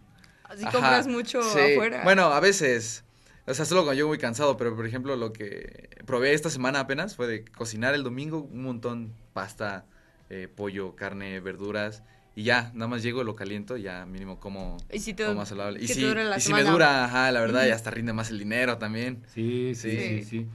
[0.43, 1.59] Así Ajá, compras mucho sí.
[1.59, 2.01] afuera.
[2.03, 3.03] Bueno, a veces.
[3.45, 6.79] O sea, solo cuando yo muy cansado, pero por ejemplo, lo que probé esta semana
[6.79, 9.85] apenas fue de cocinar el domingo un montón, pasta,
[10.29, 12.03] eh, pollo, carne, verduras.
[12.35, 15.37] Y ya, nada más llego, lo caliento, y ya mínimo como, Y si te- como
[15.39, 15.79] más saludable.
[15.83, 18.77] Y si, y si me dura, ajá, la verdad, y hasta rinde más el dinero
[18.79, 19.21] también.
[19.27, 20.23] Sí, sí, sí, Sí.
[20.23, 20.47] sí.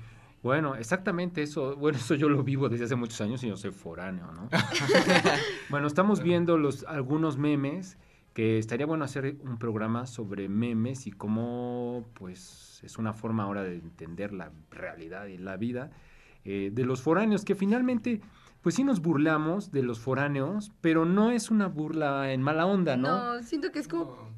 [0.42, 1.76] Bueno, exactamente eso.
[1.76, 4.48] Bueno, eso yo lo vivo desde hace muchos años y yo soy foráneo, ¿no?
[5.68, 7.98] bueno, estamos viendo los algunos memes
[8.34, 13.64] que estaría bueno hacer un programa sobre memes y cómo, pues, es una forma ahora
[13.64, 15.90] de entender la realidad y la vida
[16.44, 18.20] eh, de los foráneos, que finalmente,
[18.68, 22.98] pues sí nos burlamos de los foráneos, pero no es una burla en mala onda,
[22.98, 23.36] ¿no?
[23.36, 24.30] No, siento que es como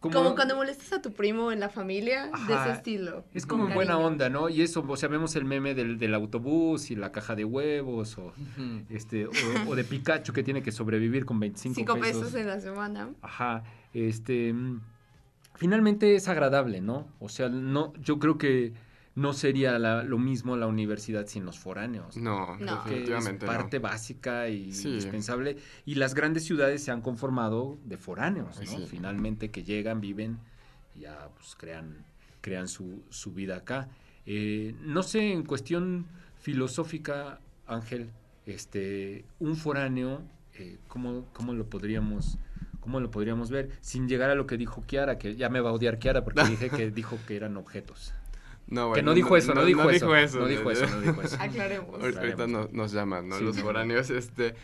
[0.00, 3.26] Como cuando molestas a tu primo en la familia, de ese estilo.
[3.34, 4.48] Es como en buena onda, ¿no?
[4.48, 8.16] Y eso, o sea, vemos el meme del, del autobús y la caja de huevos
[8.16, 8.32] o,
[8.88, 9.32] este, o,
[9.68, 13.10] o de Pikachu que tiene que sobrevivir con 25 Cinco pesos en la semana.
[13.20, 14.80] Ajá, este, mm,
[15.56, 17.06] finalmente es agradable, ¿no?
[17.20, 18.72] O sea, no, yo creo que
[19.16, 22.16] no sería la- lo mismo la universidad sin los foráneos.
[22.16, 23.56] No, que definitivamente es no.
[23.58, 24.88] parte básica y Sí.
[24.88, 25.56] indispensable.
[25.84, 28.66] Y las grandes ciudades se han conformado de foráneos, ¿no?
[28.66, 28.86] Sí.
[28.88, 30.38] Finalmente que llegan, viven,
[30.94, 32.04] y ya pues crean,
[32.40, 33.88] crean su, su vida acá.
[34.26, 36.06] Eh, no sé, en cuestión
[36.40, 38.10] filosófica, Ángel,
[38.46, 40.22] este, un foráneo,
[40.54, 42.38] eh, ¿cómo, cómo lo podríamos...
[42.80, 43.70] ¿Cómo lo podríamos ver?
[43.80, 46.42] Sin llegar a lo que dijo Kiara, que ya me va a odiar Kiara porque
[46.68, 48.12] dije que dijo que eran objetos.
[48.66, 51.36] No, que no dijo eso, no, dijo, eso, eso, No dijo eso, no dijo eso.
[51.38, 52.00] Aclaremos.
[52.00, 53.38] Ahor- Ahorita no- nos llaman, ¿no?
[53.38, 54.54] Sí, Los foráneos, este,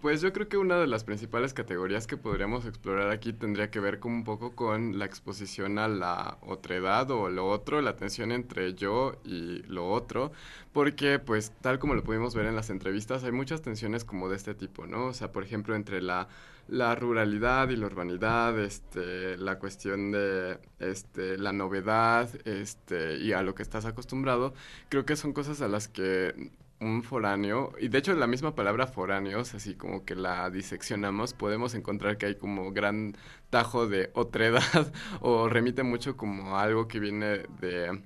[0.00, 3.78] pues yo creo que una de las principales categorías que podríamos explorar aquí tendría que
[3.78, 8.32] ver como un poco con la exposición a la otredad o lo otro, la tensión
[8.32, 10.32] entre yo y lo otro,
[10.72, 14.36] porque pues tal como lo pudimos ver en las entrevistas, hay muchas tensiones como de
[14.36, 15.06] este tipo, ¿no?
[15.06, 16.28] O sea, por ejemplo, entre la
[16.70, 23.42] la ruralidad y la urbanidad, este, la cuestión de este, la novedad este, y a
[23.42, 24.54] lo que estás acostumbrado,
[24.88, 28.86] creo que son cosas a las que un foráneo, y de hecho la misma palabra
[28.86, 33.16] foráneos, así como que la diseccionamos, podemos encontrar que hay como gran
[33.50, 34.62] tajo de otredad
[35.20, 38.00] o remite mucho como a algo que viene de.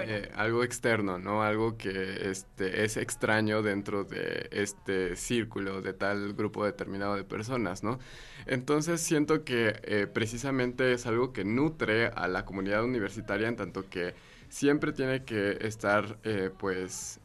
[0.00, 1.42] Eh, algo externo, ¿no?
[1.42, 7.82] Algo que este, es extraño dentro de este círculo de tal grupo determinado de personas,
[7.82, 7.98] ¿no?
[8.46, 13.88] Entonces siento que eh, precisamente es algo que nutre a la comunidad universitaria en tanto
[13.90, 14.14] que
[14.48, 17.20] siempre tiene que estar, eh, pues,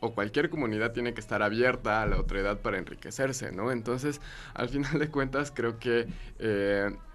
[0.00, 3.72] o cualquier comunidad tiene que estar abierta a la otredad para enriquecerse, ¿no?
[3.72, 4.20] Entonces,
[4.54, 6.06] al final de cuentas, creo que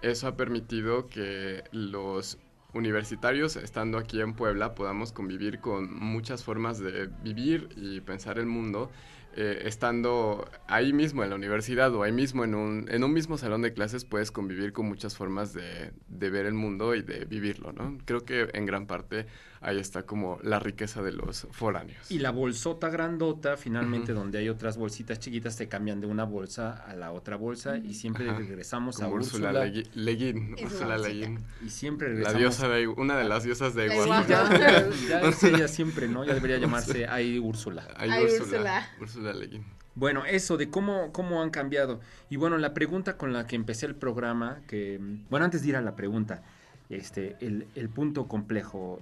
[0.02, 2.38] eso ha permitido que los
[2.74, 8.46] universitarios, estando aquí en Puebla, podamos convivir con muchas formas de vivir y pensar el
[8.46, 8.90] mundo,
[9.34, 13.38] eh, estando ahí mismo en la universidad o ahí mismo en un, en un mismo
[13.38, 17.24] salón de clases, puedes convivir con muchas formas de, de ver el mundo y de
[17.24, 17.96] vivirlo, ¿no?
[18.04, 19.26] Creo que en gran parte
[19.62, 22.10] ahí está como la riqueza de los foráneos.
[22.10, 26.72] Y la bolsota grandota, finalmente, donde hay otras bolsitas chiquitas, te cambian de una bolsa
[26.86, 28.38] a la otra bolsa y siempre Ajá.
[28.38, 29.52] regresamos Como a Úrsula.
[29.52, 30.98] Legui- Leguín, Úrsula.
[30.98, 31.38] Leguín.
[31.64, 32.40] Y siempre La regresamos.
[32.40, 34.22] diosa de, una de las diosas de Iguazú.
[34.24, 36.24] Sí, ya, ya, ya es ella siempre, ¿no?
[36.24, 37.86] Ya debería llamarse ahí Úrsula.
[38.00, 38.20] Úrsula.
[38.22, 38.90] Úrsula.
[39.00, 39.64] Úrsula Leguín.
[39.94, 42.00] Bueno, eso de cómo, cómo han cambiado.
[42.30, 45.68] Y bueno, la pregunta con la que empecé el programa, que, mm, bueno, antes de
[45.68, 46.42] ir a la pregunta,
[46.88, 49.00] este, el, el punto complejo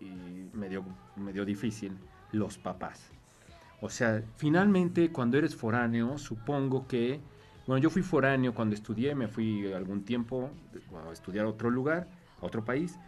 [0.00, 0.84] y medio,
[1.16, 1.96] medio difícil,
[2.32, 3.10] los papás.
[3.80, 7.20] O sea, finalmente cuando eres foráneo, supongo que,
[7.66, 10.50] bueno, yo fui foráneo cuando estudié, me fui algún tiempo
[11.08, 12.08] a estudiar a otro lugar,
[12.40, 12.98] a otro país,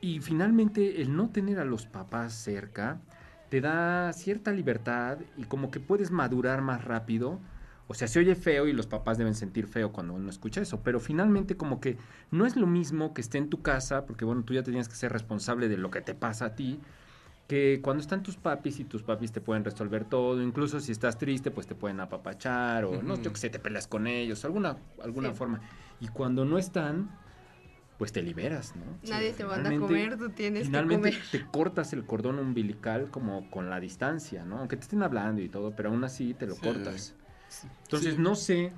[0.00, 3.00] y finalmente el no tener a los papás cerca
[3.48, 7.40] te da cierta libertad y como que puedes madurar más rápido.
[7.86, 10.82] O sea, se oye feo y los papás deben sentir feo cuando uno escucha eso,
[10.82, 11.98] pero finalmente como que
[12.30, 14.88] no es lo mismo que esté en tu casa, porque bueno, tú ya te tienes
[14.88, 16.80] que ser responsable de lo que te pasa a ti,
[17.46, 21.18] que cuando están tus papis y tus papis te pueden resolver todo, incluso si estás
[21.18, 23.22] triste, pues te pueden apapachar o no, Ujú.
[23.22, 25.36] yo que sé, te peleas con ellos, alguna, alguna Sí.
[25.36, 25.60] forma.
[26.00, 27.10] Y cuando no están,
[27.98, 28.98] pues te liberas, ¿no?
[29.02, 31.22] Nadie te manda a comer, tú tienes que Finalmente comer.
[31.30, 34.58] te cortas el cordón umbilical como con la distancia, ¿no?
[34.60, 36.62] Aunque te estén hablando y todo, pero aún así te lo Sí.
[36.62, 37.14] cortas.
[37.84, 38.20] Entonces Sí.
[38.20, 38.72] no sé,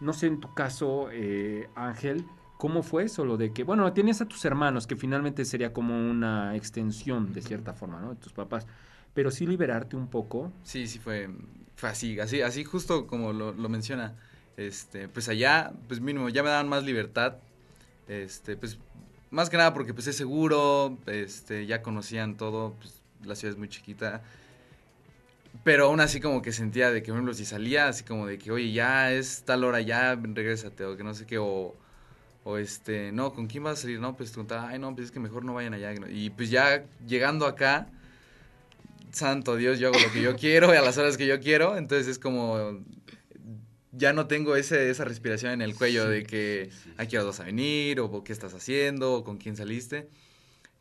[0.00, 2.24] no sé en tu caso, eh, Ángel,
[2.58, 3.24] ¿cómo fue eso?
[3.24, 7.42] Lo de que, bueno, tienes a tus hermanos, que finalmente sería como una extensión de
[7.42, 8.10] cierta forma, ¿no?
[8.10, 8.66] De tus papás.
[9.14, 10.52] Pero sí liberarte un poco.
[10.62, 11.28] Sí, sí fue,
[11.76, 14.14] fue así, así, así justo como lo, lo menciona.
[14.56, 17.36] Este, pues allá, pues mínimo, ya me daban más libertad.
[18.08, 18.78] Este, pues,
[19.30, 23.58] más que nada porque pues es seguro, este, ya conocían todo, pues la ciudad es
[23.58, 24.22] muy chiquita.
[25.64, 28.38] Pero aún así como que sentía de que, por ejemplo, si salía así como de
[28.38, 31.76] que, oye, ya es tal hora, ya regrésate, o que no sé qué, o,
[32.44, 34.00] o este, no, ¿con quién vas a salir?
[34.00, 35.94] No, pues preguntaba, ay, no, pues es que mejor no vayan allá.
[36.10, 37.88] Y pues ya llegando acá,
[39.12, 41.76] santo Dios, yo hago lo que yo quiero y a las horas que yo quiero,
[41.76, 42.80] entonces es como,
[43.92, 47.06] ya no tengo ese, esa respiración en el cuello Sí, de que, sí, sí, ¿a
[47.06, 48.00] qué horas vas a venir?
[48.00, 50.08] O qué estás haciendo, o con quién saliste.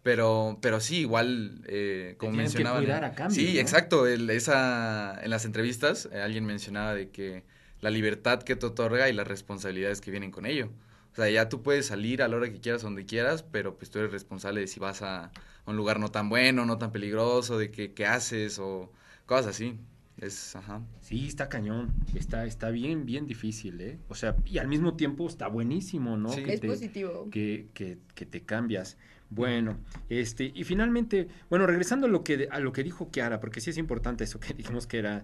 [0.03, 2.83] Pero, pero sí, igual, eh, como tienen que mencionaban.
[2.83, 3.59] cuidar a cambio, sí, ¿no?
[3.59, 4.07] exacto.
[4.07, 7.43] el- esa, en las entrevistas, eh, alguien mencionaba de que
[7.81, 10.69] la libertad que te otorga y las responsabilidades que vienen con ello.
[11.11, 13.91] O sea, ya tú puedes salir a la hora que quieras, donde quieras, pero pues
[13.91, 15.31] tú eres responsable de si vas a
[15.67, 18.91] un lugar no tan bueno, no tan peligroso, de qué, qué haces o
[19.27, 19.77] cosas así.
[20.17, 20.81] Es, ajá.
[21.01, 21.91] Sí, está cañón.
[22.15, 23.97] Está, está bien, bien difícil, ¿eh?
[24.09, 26.29] O sea, y al mismo tiempo está buenísimo, ¿no?
[26.31, 26.43] Sí.
[26.43, 27.27] Que Es te- positivo.
[27.31, 28.97] Que, que, que te cambias.
[29.31, 29.77] Bueno,
[30.09, 33.69] este, y finalmente, bueno, regresando a lo que, a lo que dijo Kiara, porque sí
[33.69, 35.23] es importante eso que dijimos que era.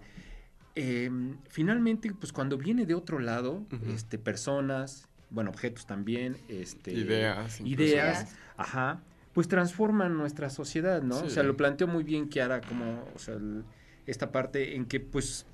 [0.76, 1.12] eh,
[1.50, 7.84] finalmente, pues cuando viene de otro lado, este, personas, bueno, objetos también, este, Ideas, incluso.
[7.84, 8.36] ideas, Ideas.
[8.56, 9.02] ajá,
[9.34, 11.20] pues transforman nuestra sociedad, ¿no?
[11.20, 13.66] O sea, lo planteó muy bien Kiara, como, o sea, el-
[14.06, 15.46] esta parte en que, pues,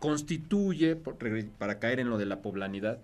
[0.00, 1.16] constituye, por
[1.58, 3.00] para caer en lo de la poblanidad,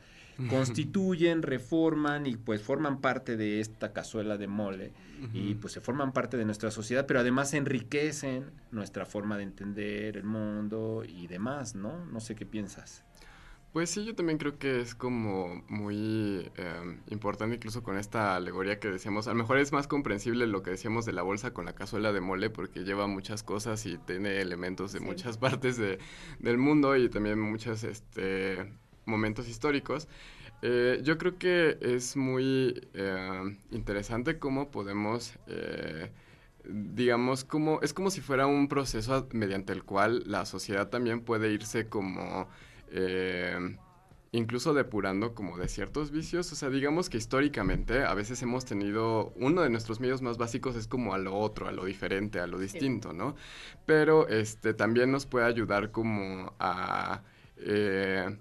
[0.50, 4.92] constituyen, reforman y pues forman parte de esta cazuela de mole
[5.32, 10.16] y pues se forman parte de nuestra sociedad, pero además enriquecen nuestra forma de entender
[10.16, 12.04] el mundo y demás, ¿no?
[12.06, 13.04] No sé qué piensas.
[13.72, 18.78] Pues sí, yo también creo que es como muy eh, importante incluso con esta alegoría
[18.78, 19.28] que decíamos.
[19.28, 22.12] A lo mejor es más comprensible lo que decíamos de la bolsa con la cazuela
[22.12, 25.04] de mole porque lleva muchas cosas y tiene elementos de Sí.
[25.06, 25.98] muchas partes de-
[26.40, 28.74] del mundo y también muchos este,
[29.06, 30.08] momentos históricos.
[30.62, 35.38] Eh, yo creo que es muy eh, interesante cómo podemos...
[35.46, 36.10] eh,
[36.64, 41.22] digamos, como, es como si fuera un proceso a- mediante el cual la sociedad también
[41.22, 42.46] puede irse como,
[44.30, 46.52] incluso depurando como de ciertos vicios.
[46.52, 50.76] O sea, digamos que históricamente a veces hemos tenido, uno de nuestros medios más básicos
[50.76, 53.34] es como a lo otro, a lo diferente, a lo distinto, ¿no?
[53.84, 57.22] Pero este también nos puede ayudar como a...
[57.56, 58.38] eh,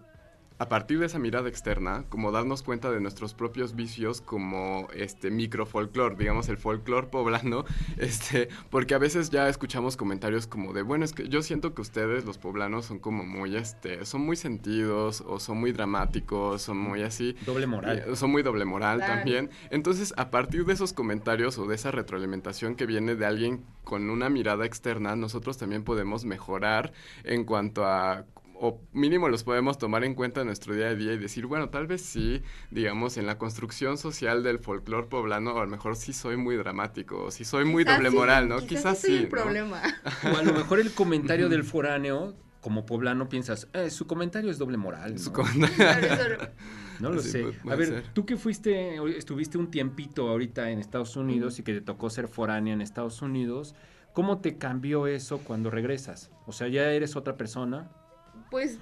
[0.62, 5.32] a partir de esa mirada externa, como darnos cuenta de nuestros propios vicios como este
[5.32, 7.66] microfolclor, digamos el folclor poblano,
[7.98, 11.82] este, porque a veces ya escuchamos comentarios como de, bueno, es que yo siento que
[11.82, 16.78] ustedes los poblanos son como muy este, son muy sentidos o son muy dramáticos, son
[16.78, 18.16] muy así, Doble moral.
[18.16, 19.16] son muy doble moral Claro.
[19.16, 19.50] también.
[19.72, 24.12] Entonces, a partir de esos comentarios o de esa retroalimentación que viene de alguien con
[24.12, 26.94] una mirada externa, nosotros también podemos mejorar
[27.24, 28.26] en cuanto a
[28.64, 31.70] o mínimo los podemos tomar en cuenta en nuestro día a día y decir, bueno,
[31.70, 36.14] tal vez sí, digamos, en la construcción social del folclore poblano, a lo mejor sí
[36.14, 38.58] soy muy dramático, o sí soy muy Quizás doble sí, moral, ¿no?
[38.58, 39.16] Quizás, Quizás sí.
[39.18, 39.30] el ¿no?
[39.30, 39.82] problema.
[40.34, 44.60] O a lo mejor el comentario del foráneo, como poblano, piensas, "Eh, su comentario es
[44.60, 45.18] doble moral.
[45.18, 45.38] Su ¿no?
[45.38, 46.48] comentario- Claro, eso-
[47.02, 47.46] No lo Sí, sé.
[47.68, 48.04] A ver, ser.
[48.14, 52.12] tú que fuiste, o estuviste un tiempito ahorita en Estados Unidos y que te tocó
[52.12, 53.74] ser foránea en Estados Unidos,
[54.14, 56.30] ¿cómo te cambió eso cuando regresas?
[56.46, 57.90] O sea, ya eres otra persona.
[58.52, 58.78] Pues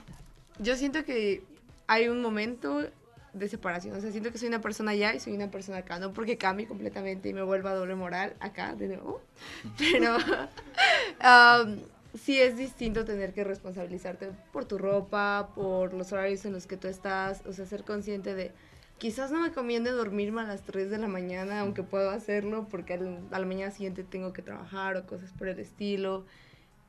[0.60, 1.42] yo siento que
[1.88, 2.86] hay un momento
[3.34, 3.96] de separación.
[3.96, 6.00] O sea, siento que soy una persona allá y soy una persona acá.
[6.00, 9.22] No porque cambie completamente y me vuelva doble moral acá de nuevo.
[9.78, 11.78] Pero um,
[12.20, 16.76] sí es distinto tener que responsabilizarte por tu ropa, por los horarios en los que
[16.76, 17.46] tú estás.
[17.46, 18.52] O sea, ser consciente de...
[18.98, 22.96] Quizás no me conviene dormirme a las 3 de la mañana, aunque puedo hacerlo, porque
[22.96, 26.26] al- a la mañana siguiente tengo que trabajar o cosas por el estilo.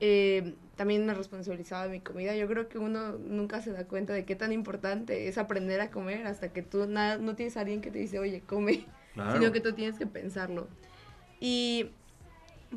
[0.01, 2.35] Eh, también me responsabilizaba de mi comida.
[2.35, 5.91] Yo creo que uno nunca se da cuenta de qué tan importante es aprender a
[5.91, 8.87] comer hasta que tú na- no tienes a alguien que te dice, oye, come,
[9.33, 10.67] sino que tú tienes que pensarlo.
[11.39, 11.91] Y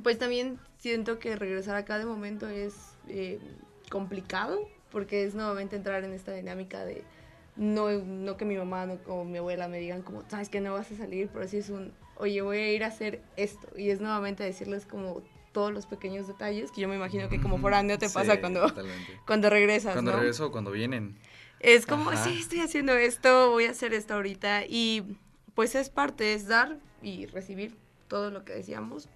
[0.01, 2.75] pues también siento que regresar acá de momento es
[3.07, 3.39] eh,
[3.89, 4.59] complicado
[4.91, 7.03] porque es nuevamente entrar en esta dinámica de
[7.55, 10.73] no, no que mi mamá no, o mi abuela me digan como, sabes que no
[10.73, 13.67] vas a salir, pero sí es un, oye, voy a ir a hacer esto.
[13.77, 15.21] Y es nuevamente decirles como
[15.53, 18.61] todos los pequeños detalles que yo me imagino que como foráneo te Sí, pasa cuando,
[18.67, 19.19] totalmente.
[19.25, 20.17] cuando regresas, Cuando ¿no?
[20.17, 21.15] regreso o cuando vienen.
[21.59, 22.23] Es como, Ajá.
[22.25, 24.65] sí, estoy haciendo esto, voy a hacer esto ahorita.
[24.67, 25.17] Y
[25.55, 27.77] pues es parte, es dar y recibir
[28.09, 29.07] todo lo que decíamos.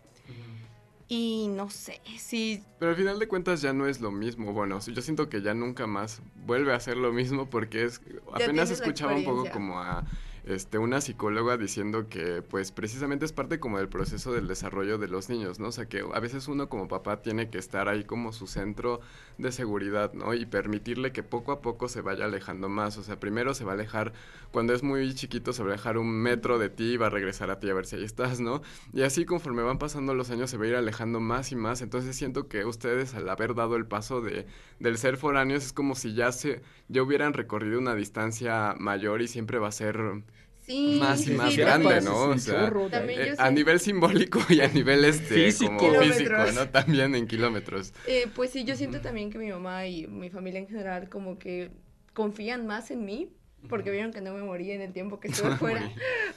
[1.10, 4.52] Y no sé, si Pero al final de cuentas ya no es lo mismo.
[4.54, 8.02] Bueno, yo siento que ya nunca más vuelve a ser lo mismo porque es
[8.34, 10.06] apenas escuchaba un poco como a
[10.48, 15.08] este una psicóloga diciendo que pues precisamente es parte como del proceso del desarrollo de
[15.08, 15.68] los niños, ¿no?
[15.68, 19.02] O sea, que a veces uno como papá tiene que estar ahí como su centro
[19.38, 20.34] de seguridad, ¿no?
[20.34, 22.98] Y permitirle que poco a poco se vaya alejando más.
[22.98, 24.14] O sea, primero se va a alejar
[24.52, 27.10] cuando es muy chiquito se va a alejar un metro de ti y va a
[27.10, 28.62] regresar a ti a ver si ahí estás, ¿no?
[28.94, 31.82] Y así conforme van pasando los años se va a ir alejando más y más.
[31.82, 34.48] Entonces siento que ustedes al haber dado el paso de,
[34.80, 39.28] del ser foráneos es como si ya se ya hubieran recorrido una distancia mayor y
[39.28, 40.24] siempre va a ser
[40.68, 42.02] Sí, más y más sí, grande.
[42.02, 42.24] ¿no?
[42.24, 45.78] O un sea, eh, a nivel simbólico y a nivel este Físico.
[45.78, 46.34] como físico.
[46.54, 46.68] ¿no?
[46.70, 47.94] También en kilómetros.
[48.06, 51.40] Eh, pues sí, yo siento también que mi mamá y mi familia en general como
[51.40, 51.72] que
[52.14, 53.30] confían más en mí
[53.70, 55.90] porque vieron que no me morí en el tiempo que estuve fuera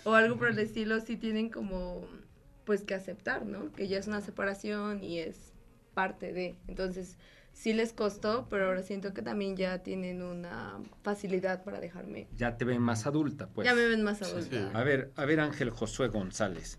[0.04, 2.06] o algo por el estilo, sí tienen como
[2.64, 3.72] pues que aceptar, ¿no?
[3.72, 5.52] Que ya es una separación y es
[5.94, 6.54] parte de.
[6.68, 7.16] Entonces,
[7.60, 12.26] sí les costó, pero ahora siento que también ya tienen una facilidad para dejarme.
[12.34, 13.66] Ya te ven más adulta, pues.
[13.66, 14.70] ya me ven más adulta.
[14.72, 16.78] A ver, a ver Ángel Josué González.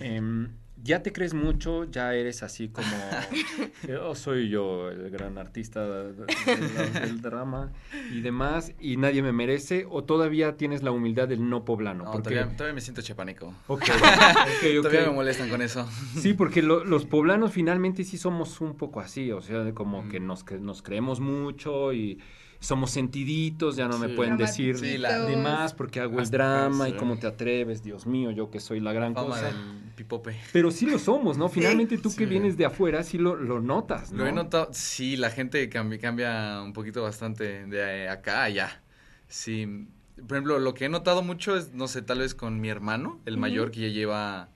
[0.00, 2.86] Em, ya te crees mucho, ya eres así como,
[3.88, 7.72] yo soy yo el gran artista de- de- de- del drama
[8.12, 12.04] y demás, y nadie me merece, o todavía tienes la humildad del no poblano.
[12.04, 13.54] No, porque- todavía, todavía me siento chapánico.
[13.66, 14.82] Ok, ok, ok.
[14.82, 15.88] Todavía me molestan con eso.
[16.16, 20.08] Sí, porque lo- los poblanos finalmente sí somos un poco así, o sea, como Mm.
[20.10, 22.18] que nos, que nos creemos mucho y
[22.60, 26.88] somos sentiditos, ya no me pueden decir Sí, la- de más porque hago el drama
[26.88, 29.46] y cómo te atreves, Dios mío, yo que soy la gran Fama cosa.
[29.46, 29.56] del
[29.94, 30.36] pipope.
[30.52, 31.48] Pero sí lo somos, ¿no?
[31.48, 34.18] Finalmente tú que vienes de afuera sí lo, lo notas, ¿no?
[34.18, 38.44] Lo he notado, sí, la gente cambia, cambia un poquito bastante de eh, acá a
[38.44, 38.82] allá.
[39.28, 42.68] Sí, por ejemplo, lo que he notado mucho es, no sé, tal vez con mi
[42.70, 44.48] hermano, el mayor, que ya lleva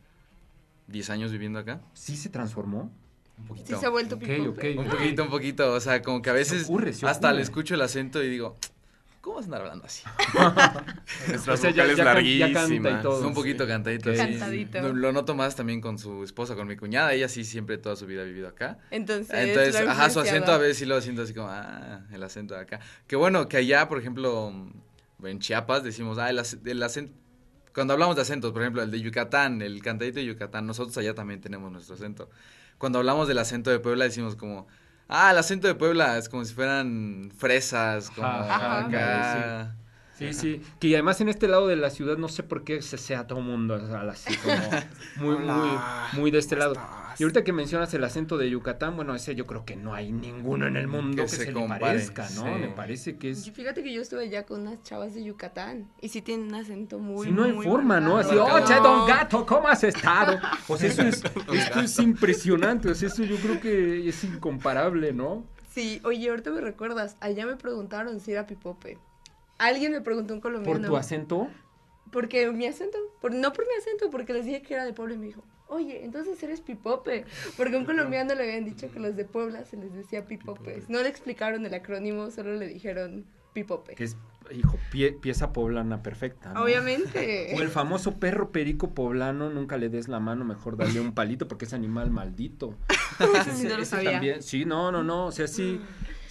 [0.88, 1.80] 10 años viviendo acá.
[1.94, 2.90] ¿Sí se transformó?
[3.38, 3.66] Un poquito.
[3.68, 4.74] Sí se ha vuelto Ok, pipope.
[4.74, 4.78] ok.
[4.84, 5.72] Un poquito, un poquito.
[5.72, 7.36] O sea, como que a veces ocurre, se hasta ocurre.
[7.38, 8.56] le escucho el acento y digo,
[9.20, 10.02] ¿cómo vas a andar hablando así?
[11.28, 13.02] Nuestras O sea, ya- ya can- ya canta y larguísimas.
[13.02, 13.26] todo.
[13.26, 13.68] un poquito sí.
[13.70, 14.14] cantadito.
[14.14, 14.80] Cantadito.
[14.82, 17.12] Lo, lo noto más también con su esposa, con mi cuñada.
[17.12, 18.78] Ella sí siempre toda su vida ha vivido acá.
[18.90, 22.54] Entonces, Entonces, ajá, su acento a veces sí lo siento así como, ah, el acento
[22.54, 22.80] de acá.
[23.06, 24.52] Que bueno, que allá, por ejemplo,
[25.22, 27.12] en Chiapas decimos, ah, el, el acento.
[27.74, 31.14] Cuando hablamos de acentos, por ejemplo, el de Yucatán, el cantadito de Yucatán, nosotros allá
[31.14, 32.28] también tenemos nuestro acento.
[32.82, 34.66] Cuando hablamos del acento de Puebla decimos como,
[35.06, 39.76] ah, el acento de Puebla es como si fueran fresas, como Ajá, acá.
[40.18, 40.62] Sí, sí.
[40.80, 43.38] Que además en este lado de la ciudad no sé por qué se sea todo
[43.38, 43.76] el mundo
[44.10, 44.56] así como
[45.18, 45.78] muy, muy,
[46.14, 46.74] muy de este lado.
[47.18, 50.12] Y ahorita que mencionas el acento de Yucatán, bueno, ese yo creo que no hay
[50.12, 52.44] ninguno en el mundo que, Que se, se le compare, parezca, ¿no?
[52.44, 52.60] sí.
[52.60, 53.46] Me parece que es...
[53.46, 56.54] Y Fíjate que yo estuve allá con unas chavas de Yucatán y sí tienen un
[56.54, 58.18] acento muy, Si no hay muy forma, ¿no?
[58.18, 58.64] Así, marcado.
[58.64, 60.38] oye, don gato, ¿cómo has estado?
[60.68, 65.12] O sea, eso es, esto es impresionante, o sea, eso yo creo que es incomparable,
[65.12, 65.44] ¿no?
[65.70, 68.98] Sí, oye, ahorita me recuerdas, allá me preguntaron si era pipope.
[69.58, 70.80] Alguien me preguntó un colombiano.
[70.80, 71.48] Por tu acento,
[72.10, 75.14] Porque mi acento, por, no por mi acento, porque les dije que era de Puebla
[75.14, 77.24] y me dijo, oye, entonces eres pipope.
[77.56, 80.88] Porque a un colombiano le habían dicho que los de Puebla se les decía pipopes.
[80.88, 83.94] No le explicaron el acrónimo, solo le dijeron pipope.
[83.94, 84.16] que es,
[84.50, 86.62] hijo, pie- pieza poblana perfecta, ¿no?
[86.64, 87.52] Obviamente.
[87.56, 91.48] O el famoso perro perico poblano, nunca le des la mano, mejor dale un palito
[91.48, 92.74] porque es animal maldito.
[93.20, 94.12] Eso sí no lo Ese sabía.
[94.12, 95.80] también- sí, no, no, no, o sea, sí,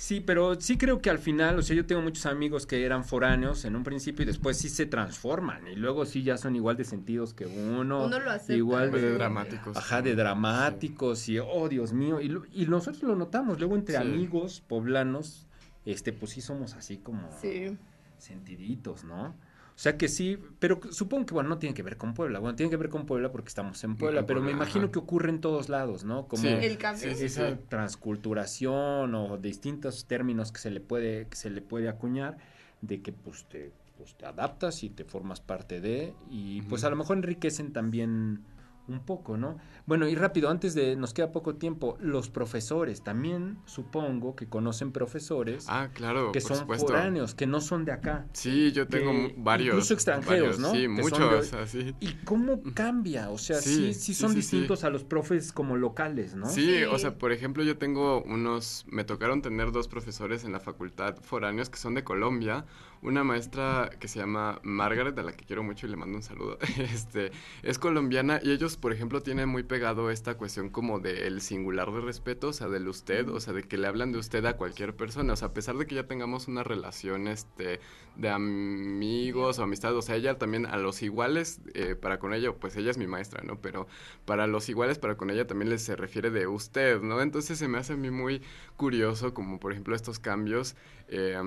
[0.01, 3.05] sí, pero sí creo que al final, o sea, yo tengo muchos amigos que eran
[3.05, 6.75] foráneos en un principio y después sí se transforman y luego sí ya son igual
[6.75, 8.05] de sentidos que uno.
[8.07, 8.53] Uno lo acepta.
[8.55, 9.77] Igual de de dramáticos.
[9.77, 13.95] Ajá, de dramáticos y, oh, Dios mío, y, lo- y nosotros lo notamos, luego entre
[13.97, 14.01] Sí.
[14.01, 15.47] amigos poblanos,
[15.85, 17.77] este, pues sí somos así como Sí.
[18.17, 19.35] sentiditos, ¿no?
[19.81, 22.37] O sea que sí, pero supongo que, bueno, no tiene que ver con Puebla.
[22.37, 24.91] Bueno, tiene que ver con Puebla porque estamos en Puebla, pero me imagino ajá.
[24.91, 26.27] que ocurre en todos lados, ¿no?
[26.27, 26.49] Como Sí.
[26.49, 27.15] El cambio.
[27.15, 27.57] Sí, esa sí.
[27.67, 32.37] transculturación o distintos términos que se le puede, que se le puede acuñar,
[32.81, 36.91] de que pues te, pues, te adaptas y te formas parte de, y pues a
[36.91, 38.43] lo mejor enriquecen también
[38.93, 39.57] un poco, ¿no?
[39.85, 44.91] Bueno, y rápido, antes de, nos queda poco tiempo, los profesores, también supongo que conocen
[44.91, 46.87] profesores Ah, claro, que por son supuesto.
[46.87, 48.27] foráneos, que no son de acá.
[48.33, 49.73] Sí, yo tengo que mu- varios.
[49.75, 50.71] incluso extranjeros, varios, ¿no?
[50.71, 51.95] Sí, Que muchos, de- así.
[51.99, 53.29] ¿Y cómo cambia?
[53.29, 54.55] O sea, sí, Sí, son sí, sí.
[54.57, 56.47] distintos a los profes como locales, ¿no?
[56.49, 56.83] Sí, Sí.
[56.83, 61.15] o sea, por ejemplo, yo tengo unos, me tocaron tener dos profesores en la facultad
[61.21, 62.65] foráneos que son de Colombia,
[63.01, 66.23] una maestra que se llama Margaret, a la que quiero mucho y le mando un
[66.23, 67.31] saludo, este,
[67.63, 72.01] es colombiana y ellos, por ejemplo, tienen muy pegado esta cuestión como del singular de
[72.01, 74.95] respeto, o sea, del usted, o sea, de que le hablan de usted a cualquier
[74.95, 77.79] persona, o sea, a pesar de que ya tengamos una relación, este,
[78.15, 82.53] de amigos o amistad, o sea, ella también a los iguales, eh, para con ella,
[82.53, 83.59] pues ella es mi maestra, ¿no?
[83.61, 83.87] Pero
[84.25, 87.21] para los iguales, para con ella también les se refiere de usted, ¿no?
[87.21, 88.41] Entonces se me hace a mí muy
[88.77, 90.75] curioso, como por ejemplo estos cambios.
[91.07, 91.37] eh,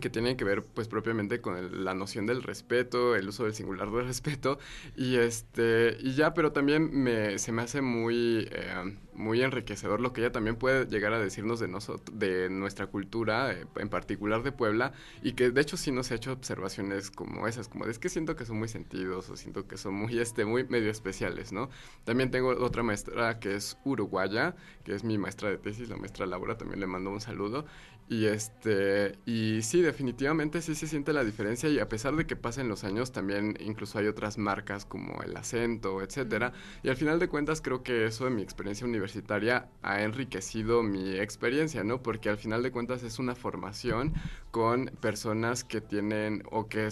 [0.00, 3.54] que tienen que ver pues propiamente con el- la noción del respeto, el uso del
[3.54, 4.58] singular del respeto
[4.96, 10.12] y este y ya, pero también me, se me hace muy eh, muy enriquecedor lo
[10.12, 14.42] que ella también puede llegar a decirnos de nosotros, de nuestra cultura, eh, en particular
[14.42, 17.90] de Puebla y que de hecho sí nos ha hecho observaciones como esas, como de
[17.92, 20.90] es que siento que son muy sentidos o siento que son muy este muy medio
[20.90, 21.68] especiales, ¿no?
[22.04, 26.26] También tengo otra maestra que es uruguaya, que es mi maestra de tesis, la maestra
[26.26, 27.66] Laura, también le mando un saludo
[28.08, 32.36] y este, y sí, definitivamente sí se siente la diferencia y a pesar de que
[32.36, 36.52] pasen los años, también incluso hay otras marcas como el acento, etcétera.
[36.82, 41.16] Y al final de cuentas creo que eso de mi experiencia universitaria ha enriquecido mi
[41.18, 42.02] experiencia, ¿no?
[42.02, 44.12] Porque al final de cuentas es una formación
[44.50, 46.86] con personas que tienen o que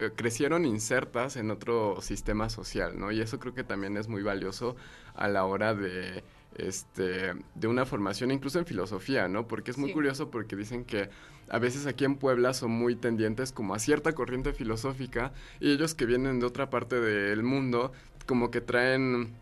[0.00, 3.12] eh, crecieron insertas en otro sistema social, ¿no?
[3.12, 4.74] Y eso creo que también es muy valioso
[5.14, 6.24] a la hora de
[6.56, 9.46] este de una formación incluso en filosofía, ¿no?
[9.48, 9.94] Porque es muy Sí.
[9.94, 11.08] curioso porque dicen que
[11.48, 15.94] a veces aquí en Puebla son muy tendientes como a cierta corriente filosófica y ellos
[15.94, 17.92] que vienen de otra parte del mundo
[18.26, 19.34] como que traen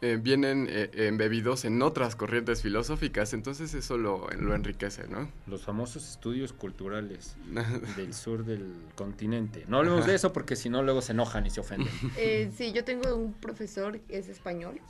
[0.00, 5.30] eh, vienen eh, embebidos en otras corrientes filosóficas, entonces eso lo, lo enriquece, ¿no?
[5.46, 7.36] Los famosos estudios culturales
[7.96, 9.64] del sur del continente.
[9.68, 11.92] No hablemos de eso porque si no luego se enojan y se ofenden.
[12.16, 14.80] Eh, sí, yo tengo un profesor que es español,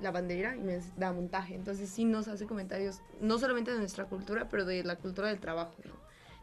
[0.00, 1.54] la bandera, y me da montaje.
[1.54, 5.40] Entonces sí nos hace comentarios, no solamente de nuestra cultura, pero de la cultura del
[5.40, 5.94] trabajo, ¿no?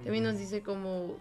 [0.03, 1.15] También nos dice como,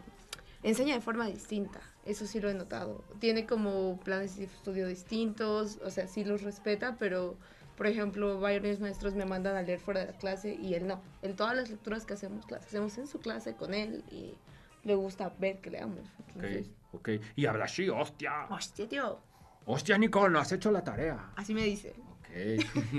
[0.62, 3.05] enseña de forma distinta, eso sí lo he notado.
[3.20, 7.37] Tiene como planes de estudio distintos, o sea, sí los respeta, pero,
[7.76, 11.01] por ejemplo, varios maestros me mandan a leer fuera de la clase y él no.
[11.22, 14.35] En todas las lecturas que hacemos, las hacemos en su clase con él y
[14.82, 16.09] le gusta ver que leamos.
[16.35, 17.22] Entonces, Ok, ok.
[17.37, 18.47] Y habla así, hostia.
[18.51, 19.20] hostia, tío,
[19.66, 21.30] Hostia, Nicole, no has hecho la tarea.
[21.37, 21.95] así me dice.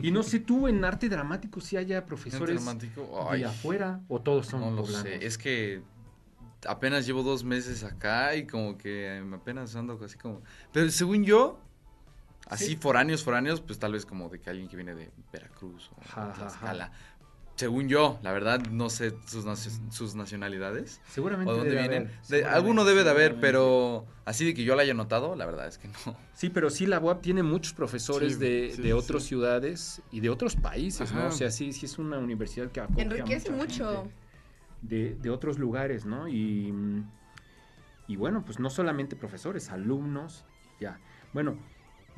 [0.01, 3.27] Y no sé tú en arte dramático si haya profesores dramático?
[3.29, 3.41] Ay.
[3.41, 5.01] de afuera o todos son No lo poblanos.
[5.01, 5.81] sé, es que
[6.67, 10.41] apenas llevo dos meses acá y como que apenas ando así como...
[10.71, 11.59] Pero según yo,
[12.47, 12.75] así Sí.
[12.77, 16.33] foráneos, foráneos, pues tal vez como de que alguien que viene de Veracruz o de
[16.33, 16.91] Tlaxcala.
[17.56, 20.99] Según yo, la verdad no sé sus, naci- sus nacionalidades.
[21.08, 22.08] Seguramente O dónde debe vienen.
[22.08, 25.45] haber, De- alguno debe de haber, pero así de que yo la haya notado, la
[25.45, 26.18] verdad es que no.
[26.34, 29.30] Sí, pero sí, la UAP tiene muchos profesores Sí, de, sí, de sí, otras sí.
[29.30, 31.28] ciudades y de otros países, ¿no?
[31.28, 33.91] O sea, sí, sí es una universidad que acoge a Enriquece mucha mucho.
[34.01, 34.16] gente
[34.82, 36.28] De, de otros lugares, ¿no?
[36.28, 36.74] Y,
[38.08, 40.43] y bueno, pues no solamente profesores, alumnos,
[40.80, 40.99] ya.
[41.34, 41.58] Bueno,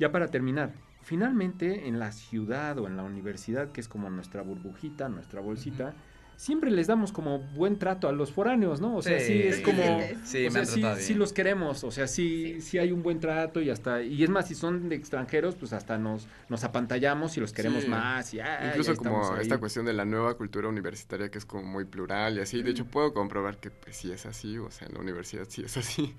[0.00, 4.42] ya para terminar, finalmente en la ciudad o en la universidad, que es como nuestra
[4.42, 5.94] burbujita, nuestra bolsita,
[6.36, 8.96] siempre les damos como buen trato a los foráneos, ¿no?
[8.96, 9.82] O sea, sí, Sí, es como...
[10.24, 13.02] sí, o me sea, han sí, sí los queremos, o sea, sí, sí hay un
[13.02, 14.02] buen trato y hasta...
[14.02, 17.82] Y es más, si son de extranjeros, pues hasta nos, nos apantallamos y los queremos
[17.82, 17.88] Sí.
[17.88, 18.32] más.
[18.34, 19.42] Y, ah, Incluso como ahí.
[19.42, 22.62] esta cuestión de la nueva cultura universitaria que es como muy plural y así.
[22.62, 25.62] De hecho, puedo comprobar que pues sí es así, o sea, en la universidad sí
[25.64, 26.14] es así.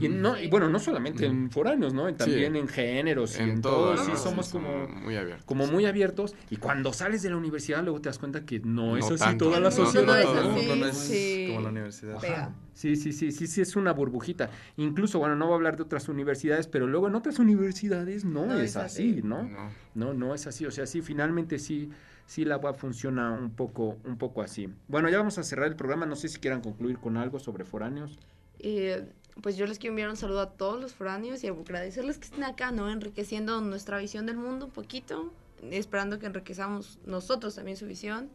[0.00, 2.12] Y, en- no, y bueno, no solamente en foráneos, ¿no?
[2.14, 4.16] También en géneros y en, En todo, todo, sí ¿no?
[4.18, 5.44] somos Sí, como, muy abiertos.
[5.46, 6.34] como muy abiertos.
[6.50, 9.24] Y cuando sales de la universidad luego te das cuenta que no, es No así
[9.24, 9.46] tanto.
[9.46, 10.20] toda la No, no sociedad.
[10.20, 10.32] es ¿no?
[10.56, 11.44] así, No, no es sí.
[11.48, 12.50] como la universidad.
[12.74, 14.50] Sí, sí, sí, sí, sí, es una burbujita.
[14.76, 18.46] Incluso, bueno, no voy a hablar de otras universidades, pero luego en otras universidades no,
[18.46, 19.22] No es es así, así.
[19.22, 19.42] ¿no?
[19.44, 19.70] No.
[19.94, 20.64] No, no es así.
[20.66, 21.90] O sea, sí, finalmente sí,
[22.26, 24.68] sí la UAP funciona un poco, un poco así.
[24.86, 26.06] Bueno, ya vamos a cerrar el programa.
[26.06, 28.18] No sé si quieran concluir con algo sobre foráneos.
[28.60, 29.08] Eh,
[29.42, 32.44] pues yo les quiero enviar un saludo a todos los foráneos y agradecerles que estén
[32.44, 32.90] acá, ¿no?
[32.90, 35.32] Enriqueciendo nuestra visión del mundo un poquito,
[35.70, 38.30] esperando que enriquezamos nosotros también su visión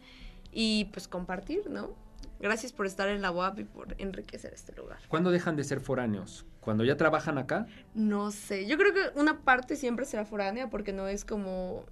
[0.52, 1.92] y pues compartir, ¿no?
[2.40, 5.00] Gracias por estar en la UAP y por enriquecer este lugar.
[5.08, 6.46] ¿Cuándo dejan de ser foráneos?
[6.60, 7.68] ¿Cuando ya trabajan acá?
[7.94, 11.86] No sé, yo creo que una parte siempre será foránea porque no es como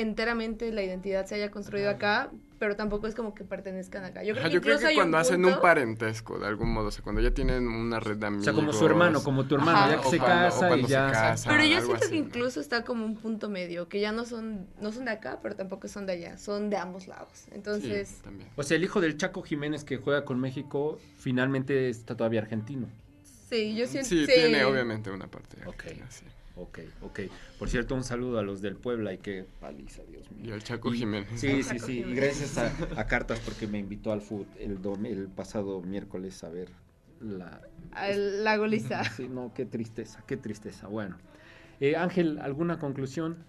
[0.00, 4.22] enteramente la identidad se haya construido acá, pero tampoco es como que pertenezcan acá.
[4.22, 6.88] Yo creo Ajá, que, yo creo que hay cuando hacen un parentesco, de algún modo,
[6.88, 8.44] o sea, cuando ya tienen una red de O amigos.
[8.44, 9.90] sea, como su hermano, como tu hermano, Ajá.
[9.96, 11.10] ya que o se cuando- o casa y ya.
[11.10, 12.26] casa, Pero yo siento así, que ¿no?
[12.26, 15.56] incluso está como un punto medio, que ya no son, no son de acá, pero
[15.56, 17.46] tampoco son de allá, son de ambos lados.
[17.52, 18.48] Entonces, Sí, también.
[18.56, 22.88] O sea, el hijo del Chaco Jiménez que juega con México finalmente está todavía argentino.
[23.48, 25.56] sí, yo siento Sí, tiene obviamente una parte.
[25.66, 25.84] Ok.
[26.06, 26.24] así.
[26.56, 27.20] Ok, ok.
[27.58, 30.46] Por cierto, un saludo a los del Puebla y qué paliza, Dios mío.
[30.46, 31.28] Y al Chaco Y- Jiménez.
[31.40, 32.04] Sí, sí, sí.
[32.06, 36.42] Y gracias a, a Cartas porque me invitó al food el, dom- el pasado miércoles
[36.44, 36.70] a ver
[37.20, 37.60] la...
[38.16, 39.04] la goliza.
[39.04, 40.86] Sí, no, qué tristeza, qué tristeza.
[40.88, 41.18] Bueno.
[41.80, 43.44] Eh, Ángel, ¿alguna conclusión?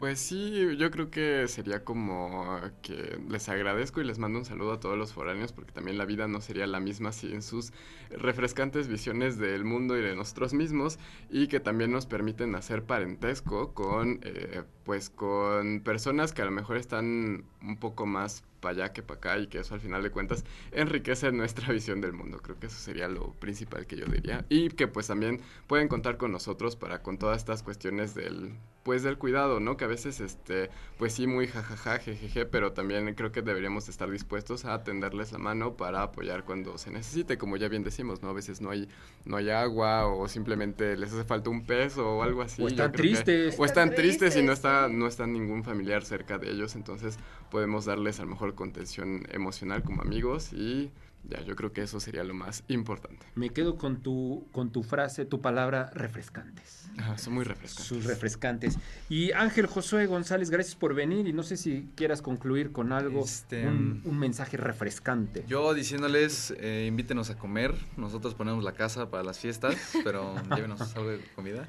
[0.00, 4.72] Pues sí, yo creo que sería como que les agradezco y les mando un saludo
[4.72, 7.74] a todos los foráneos porque también la vida no sería la misma sin sus
[8.08, 10.98] refrescantes visiones del mundo y de nosotros mismos
[11.28, 16.50] y que también nos permiten hacer parentesco con eh, pues con personas que a lo
[16.50, 20.02] mejor están un poco más para allá que para acá y que eso al final
[20.02, 22.40] de cuentas enriquece nuestra visión del mundo.
[22.42, 24.44] Creo que eso sería lo principal que yo diría.
[24.48, 29.02] Y que pues también pueden contar con nosotros para con todas estas cuestiones del pues
[29.02, 29.76] del cuidado, ¿no?
[29.76, 34.10] Que a veces este pues sí muy jajaja, jejeje, pero también creo que deberíamos estar
[34.10, 38.30] dispuestos a tenderles la mano para apoyar cuando se necesite, como ya bien decimos, ¿no?
[38.30, 38.88] A veces no hay
[39.24, 42.62] no hay agua o simplemente les hace falta un peso o algo así.
[42.62, 43.56] O están que- tristes.
[43.58, 46.74] o están Están tristes y no tristes, está no está ningún familiar cerca de ellos,
[46.74, 47.18] entonces
[47.50, 50.90] podemos darles a lo mejor contención emocional como amigos y
[51.28, 53.26] ya, yo creo que eso sería lo más importante.
[53.34, 56.88] Me quedo con tu, con tu frase, tu palabra, refrescantes.
[56.96, 57.86] Ajá, son muy refrescantes.
[57.86, 58.78] Sus refrescantes.
[59.08, 63.22] Y Ángel Josué González, gracias por venir y no sé si quieras concluir con algo,
[63.22, 65.44] Este, un, un mensaje refrescante.
[65.46, 67.74] Yo diciéndoles, eh, invítenos a comer.
[67.96, 71.68] Nosotros ponemos la casa para las fiestas, pero llévenos algo de comida.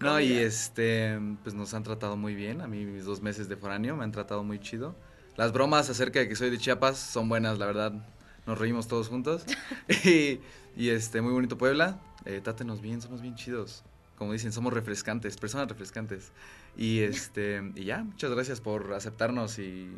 [0.00, 2.60] No, y este, pues nos han tratado muy bien.
[2.60, 4.94] A mí mis dos meses de foráneo me han tratado muy chido.
[5.36, 7.92] Las bromas acerca de que soy de Chiapas son buenas, la verdad.
[8.46, 9.44] Nos reímos todos juntos.
[10.04, 10.40] y,
[10.76, 12.00] y, este, muy bonito Puebla.
[12.24, 13.84] Eh, tátenos bien, somos bien chidos.
[14.16, 16.32] como dicen, somos refrescantes, personas refrescantes.
[16.76, 19.90] Y este y ya, muchas gracias por aceptarnos y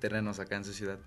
[0.00, 0.98] tenernos acá en su ciudad.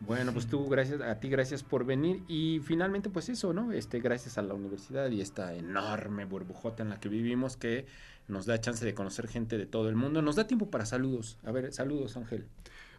[0.00, 2.22] Bueno, pues tú, gracias a ti, gracias por venir.
[2.28, 3.72] Y finalmente, pues eso, ¿no?
[3.72, 7.86] Este, gracias a la universidad y esta enorme burbujota en la que vivimos que
[8.28, 10.22] nos da chance de conocer gente de todo el mundo.
[10.22, 11.36] Nos da tiempo para saludos.
[11.44, 12.46] A ver, saludos, Ángel.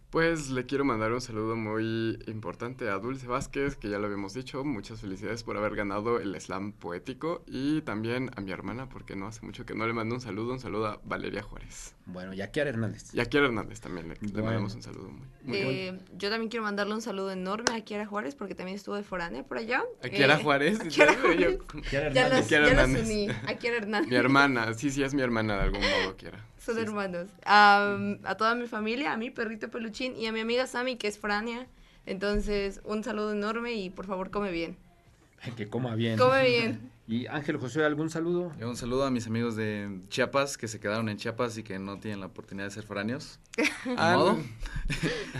[0.09, 4.33] Pues le quiero mandar un saludo muy importante a Dulce Vázquez, que ya lo habíamos
[4.33, 4.63] dicho.
[4.63, 7.43] Muchas felicidades por haber ganado el slam poético.
[7.45, 10.51] Y también a mi hermana, porque no hace mucho que no le mando un saludo.
[10.53, 11.93] Un saludo a Valeria Juárez.
[12.07, 13.13] Bueno, y a Kiara Hernández.
[13.13, 16.63] Y a Kiara Hernández también le, mandamos un saludo muy, muy Eh, yo también quiero
[16.63, 19.83] mandarle un saludo enorme a Kiara Juárez porque también estuvo de foránea por allá.
[20.03, 20.79] ¿A Kiara Eh, Juárez?
[20.81, 21.57] a Kiara Ya
[21.87, 23.05] Kiara ya los Hernández.
[23.05, 23.27] uní.
[23.47, 24.09] A Kiara Hernández.
[24.09, 26.48] Mi hermana, sí, sí, es mi hermana de algún modo, Kiara.
[26.59, 27.29] Son Sí, hermanos.
[27.45, 31.07] Am, a toda mi familia, a mi perrito peluchín y a mi amiga Sammy, que
[31.07, 31.67] es foránea.
[32.05, 34.77] Entonces, un saludo enorme y por favor, come bien.
[35.55, 36.17] Que coma bien.
[36.17, 36.91] Come bien.
[37.11, 38.51] Y Ángel José, ¿algún saludo?
[38.59, 41.79] Y un saludo a mis amigos de Chiapas que se quedaron en Chiapas y que
[41.79, 43.39] no tienen la oportunidad de ser foráneos.
[43.97, 44.33] Ah, modo.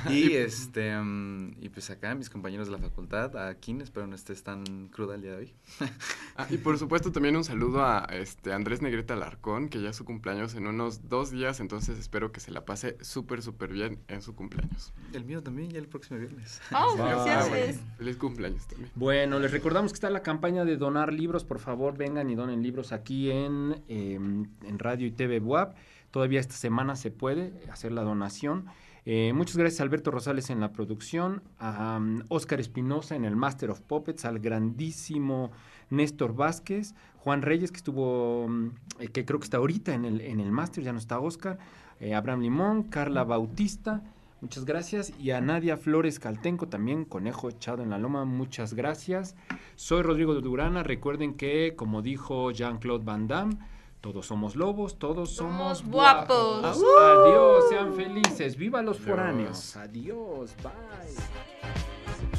[0.05, 0.11] no.
[0.11, 4.15] y este mm, y pues acá mis compañeros de la facultad, a Kim, espero no
[4.15, 5.53] estés tan cruda el día de hoy.
[6.35, 9.97] Ah, y por supuesto también un saludo a este Andrés Negreta Alarcón, que ya es
[9.97, 13.99] su cumpleaños en unos dos días, entonces espero que se la pase súper, súper bien
[14.07, 14.93] en su cumpleaños.
[15.11, 16.61] El mío también, ya el próximo viernes.
[16.71, 17.49] Oh, Ah, felicidades.
[17.49, 18.89] bueno, feliz cumpleaños también.
[18.95, 21.43] Bueno, les recordamos que está la campaña de donar libros.
[21.43, 25.75] Por favor, vengan y donen libros aquí en, eh, en Radio y TV Buap.
[26.11, 28.65] Todavía esta semana se puede hacer la donación.
[29.05, 33.35] Eh, muchas gracias a Alberto Rosales en la producción, a um, Oscar Espinosa en el
[33.35, 35.51] Master of Puppets, al grandísimo
[35.89, 40.21] Néstor Vázquez, Juan Reyes, que estuvo, um, eh, que creo que está ahorita en el,
[40.21, 41.57] en el Master, ya no está Oscar,
[41.99, 44.03] eh, Abraham Limón, Carla Bautista,
[44.41, 49.35] muchas gracias, y a Nadia Flores Caltenco también, conejo echado en la loma, muchas gracias.
[49.75, 53.57] Soy Rodrigo de Durana, recuerden que, como dijo Jean-Claude Van Damme,
[54.01, 56.61] todos somos lobos, todos somos, Somos guapos.
[56.61, 56.81] guapos.
[56.81, 56.99] ¡Uh!
[56.99, 59.09] Adiós, sean felices, viva los Adiós.
[59.09, 59.75] foráneos.
[59.77, 62.29] Adiós, bye.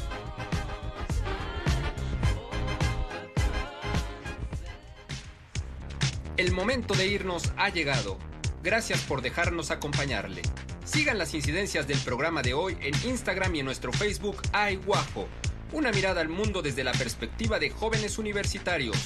[6.37, 8.17] El momento de irnos ha llegado.
[8.63, 10.41] Gracias por dejarnos acompañarle.
[10.83, 15.27] Sigan las incidencias del programa de hoy en Instagram y en nuestro Facebook Ay Guajo.
[15.71, 18.97] Una mirada al mundo desde la perspectiva de jóvenes universitarios.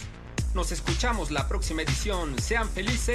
[0.53, 2.39] Nos escuchamos la próxima edición.
[2.39, 3.13] Sean felices.